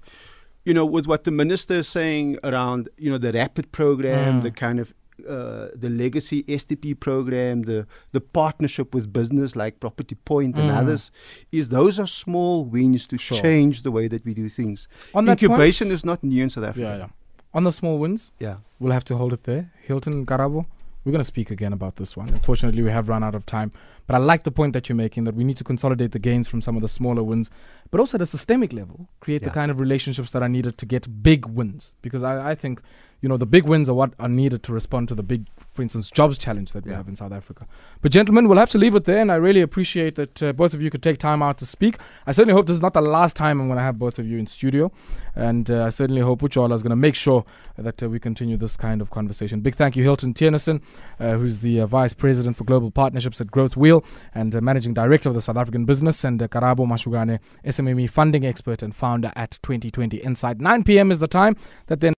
you 0.66 0.74
know, 0.74 0.86
with 0.86 1.06
what 1.06 1.26
the 1.26 1.32
minister 1.32 1.76
is 1.76 1.88
saying 1.90 2.38
around, 2.44 2.88
you 2.98 3.10
know, 3.12 3.18
the 3.18 3.34
rapid 3.34 3.72
program, 3.72 4.40
Mm. 4.40 4.44
the 4.44 4.52
kind 4.52 4.80
of 4.80 4.94
uh, 5.28 5.68
the 5.76 5.90
legacy 5.90 6.44
STP 6.44 7.00
program, 7.00 7.64
the 7.64 7.86
the 8.12 8.22
partnership 8.22 8.94
with 8.96 9.12
business 9.14 9.56
like 9.56 9.80
Property 9.80 10.16
Point 10.26 10.56
and 10.56 10.70
Mm. 10.72 10.78
others, 10.82 11.12
is 11.52 11.70
those 11.70 12.00
are 12.00 12.08
small 12.08 12.66
wins 12.66 13.08
to 13.08 13.18
Sure. 13.18 13.42
change 13.42 13.84
the 13.84 13.92
way 13.92 14.08
that 14.08 14.24
we 14.26 14.34
do 14.34 14.50
things. 14.50 14.88
On 15.14 15.28
Incubation 15.28 15.88
point, 15.88 15.94
is 15.94 16.04
not 16.06 16.24
new 16.24 16.44
in 16.44 16.50
South 16.50 16.66
Africa. 16.66 16.88
yeah. 16.88 16.98
yeah. 16.98 17.08
On 17.54 17.64
the 17.64 17.72
small 17.72 18.00
wins, 18.00 18.32
yeah. 18.40 18.58
we'll 18.80 18.94
have 18.94 19.06
to 19.06 19.16
hold 19.16 19.32
it 19.34 19.44
there. 19.44 19.72
Hilton 19.88 20.26
Karabo, 20.26 20.66
we're 21.04 21.12
going 21.12 21.20
to 21.28 21.34
speak 21.36 21.52
again 21.52 21.72
about 21.74 21.98
this 21.98 22.18
one. 22.18 22.30
Unfortunately, 22.30 22.82
we 22.82 22.90
have 22.90 23.08
run 23.10 23.24
out 23.24 23.36
of 23.36 23.46
time. 23.46 23.72
But 24.08 24.16
I 24.16 24.20
like 24.20 24.42
the 24.44 24.52
point 24.52 24.74
that 24.74 24.90
you're 24.90 24.96
making 24.96 25.26
that 25.26 25.36
we 25.36 25.44
need 25.44 25.58
to 25.58 25.64
consolidate 25.64 26.14
the 26.14 26.20
gains 26.20 26.48
from 26.48 26.62
some 26.62 26.76
of 26.76 26.82
the 26.82 26.88
smaller 26.88 27.22
wins, 27.22 27.52
but 27.92 28.00
also 28.00 28.18
at 28.18 28.22
a 28.22 28.26
systemic 28.26 28.74
level, 28.74 29.08
create 29.20 29.44
the 29.44 29.52
kind 29.52 29.70
of 29.70 29.80
relationships 29.80 30.32
that 30.32 30.42
are 30.42 30.50
needed 30.50 30.78
to 30.80 30.86
get 30.88 31.22
big 31.22 31.46
wins. 31.46 31.94
Because 32.02 32.24
I, 32.24 32.52
I 32.52 32.56
think, 32.56 32.82
you 33.24 33.30
know, 33.30 33.38
the 33.38 33.46
big 33.48 33.64
wins 33.64 33.90
are 33.90 33.94
what 33.96 34.14
are 34.20 34.28
needed 34.30 34.62
to 34.64 34.74
respond 34.74 35.08
to 35.08 35.16
the 35.16 35.24
big, 35.24 35.48
for 35.72 35.82
instance, 35.82 36.12
jobs 36.12 36.38
challenge 36.38 36.74
that 36.74 36.84
we 36.86 36.92
Yeah. 36.92 36.98
have 36.98 37.08
in 37.08 37.16
South 37.16 37.32
Africa. 37.32 37.66
But, 38.02 38.12
gentlemen, 38.12 38.48
we'll 38.48 38.60
have 38.60 38.70
to 38.72 38.78
leave 38.78 38.96
it 38.96 39.06
there. 39.06 39.22
And 39.22 39.32
I 39.32 39.36
really 39.36 39.62
appreciate 39.62 40.16
that 40.16 40.44
uh, 40.44 40.52
both 40.52 40.74
of 40.76 40.82
you 40.82 40.90
could 40.92 41.02
take 41.02 41.18
time 41.20 41.42
out 41.42 41.58
to 41.60 41.66
speak. 41.66 41.98
I 42.28 42.34
certainly 42.34 42.54
hope 42.54 42.68
this 42.68 42.76
is 42.76 42.82
not 42.82 42.94
the 42.94 43.02
last 43.02 43.36
time 43.38 43.62
I'm 43.62 43.68
going 43.68 43.78
to 43.78 43.84
have 43.84 43.98
both 43.98 44.20
of 44.20 44.28
you 44.28 44.38
in 44.38 44.46
studio. 44.48 44.92
And 45.36 45.72
uh, 45.72 45.86
I 45.86 45.90
certainly 45.90 46.22
hope 46.22 46.42
Uchola 46.42 46.74
is 46.76 46.84
going 46.84 46.90
to 46.92 46.96
make 47.08 47.16
sure 47.16 47.46
that 47.78 48.04
uh, 48.04 48.10
we 48.10 48.20
continue 48.20 48.58
this 48.58 48.76
kind 48.78 49.02
of 49.02 49.10
conversation. 49.10 49.62
Big 49.62 49.76
thank 49.76 49.96
you, 49.96 50.04
Hilton 50.04 50.34
Theunissen, 50.34 50.82
uh, 51.20 51.38
who's 51.38 51.60
the 51.62 51.80
uh, 51.80 51.88
Vice 51.88 52.14
President 52.14 52.58
for 52.58 52.66
Global 52.66 52.92
Partnerships 52.92 53.40
at 53.40 53.48
GrowthWheel 53.48 54.04
and 54.36 54.54
uh, 54.56 54.60
Managing 54.62 54.94
Director 54.94 55.30
of 55.30 55.36
the 55.36 55.42
South 55.42 55.58
African 55.58 55.86
Business, 55.86 56.24
and 56.26 56.44
uh, 56.44 56.48
Karabo 56.50 56.86
Mashugane, 56.86 57.40
SMME 57.66 58.10
funding 58.10 58.46
expert 58.46 58.84
and 58.84 58.94
founder 58.94 59.32
at 59.36 59.58
2020 59.64 60.18
Insight. 60.18 60.60
9 60.60 60.84
p.m. 60.84 61.10
is 61.10 61.20
the 61.20 61.28
time 61.28 61.56
that 61.88 62.00
then 62.02 62.14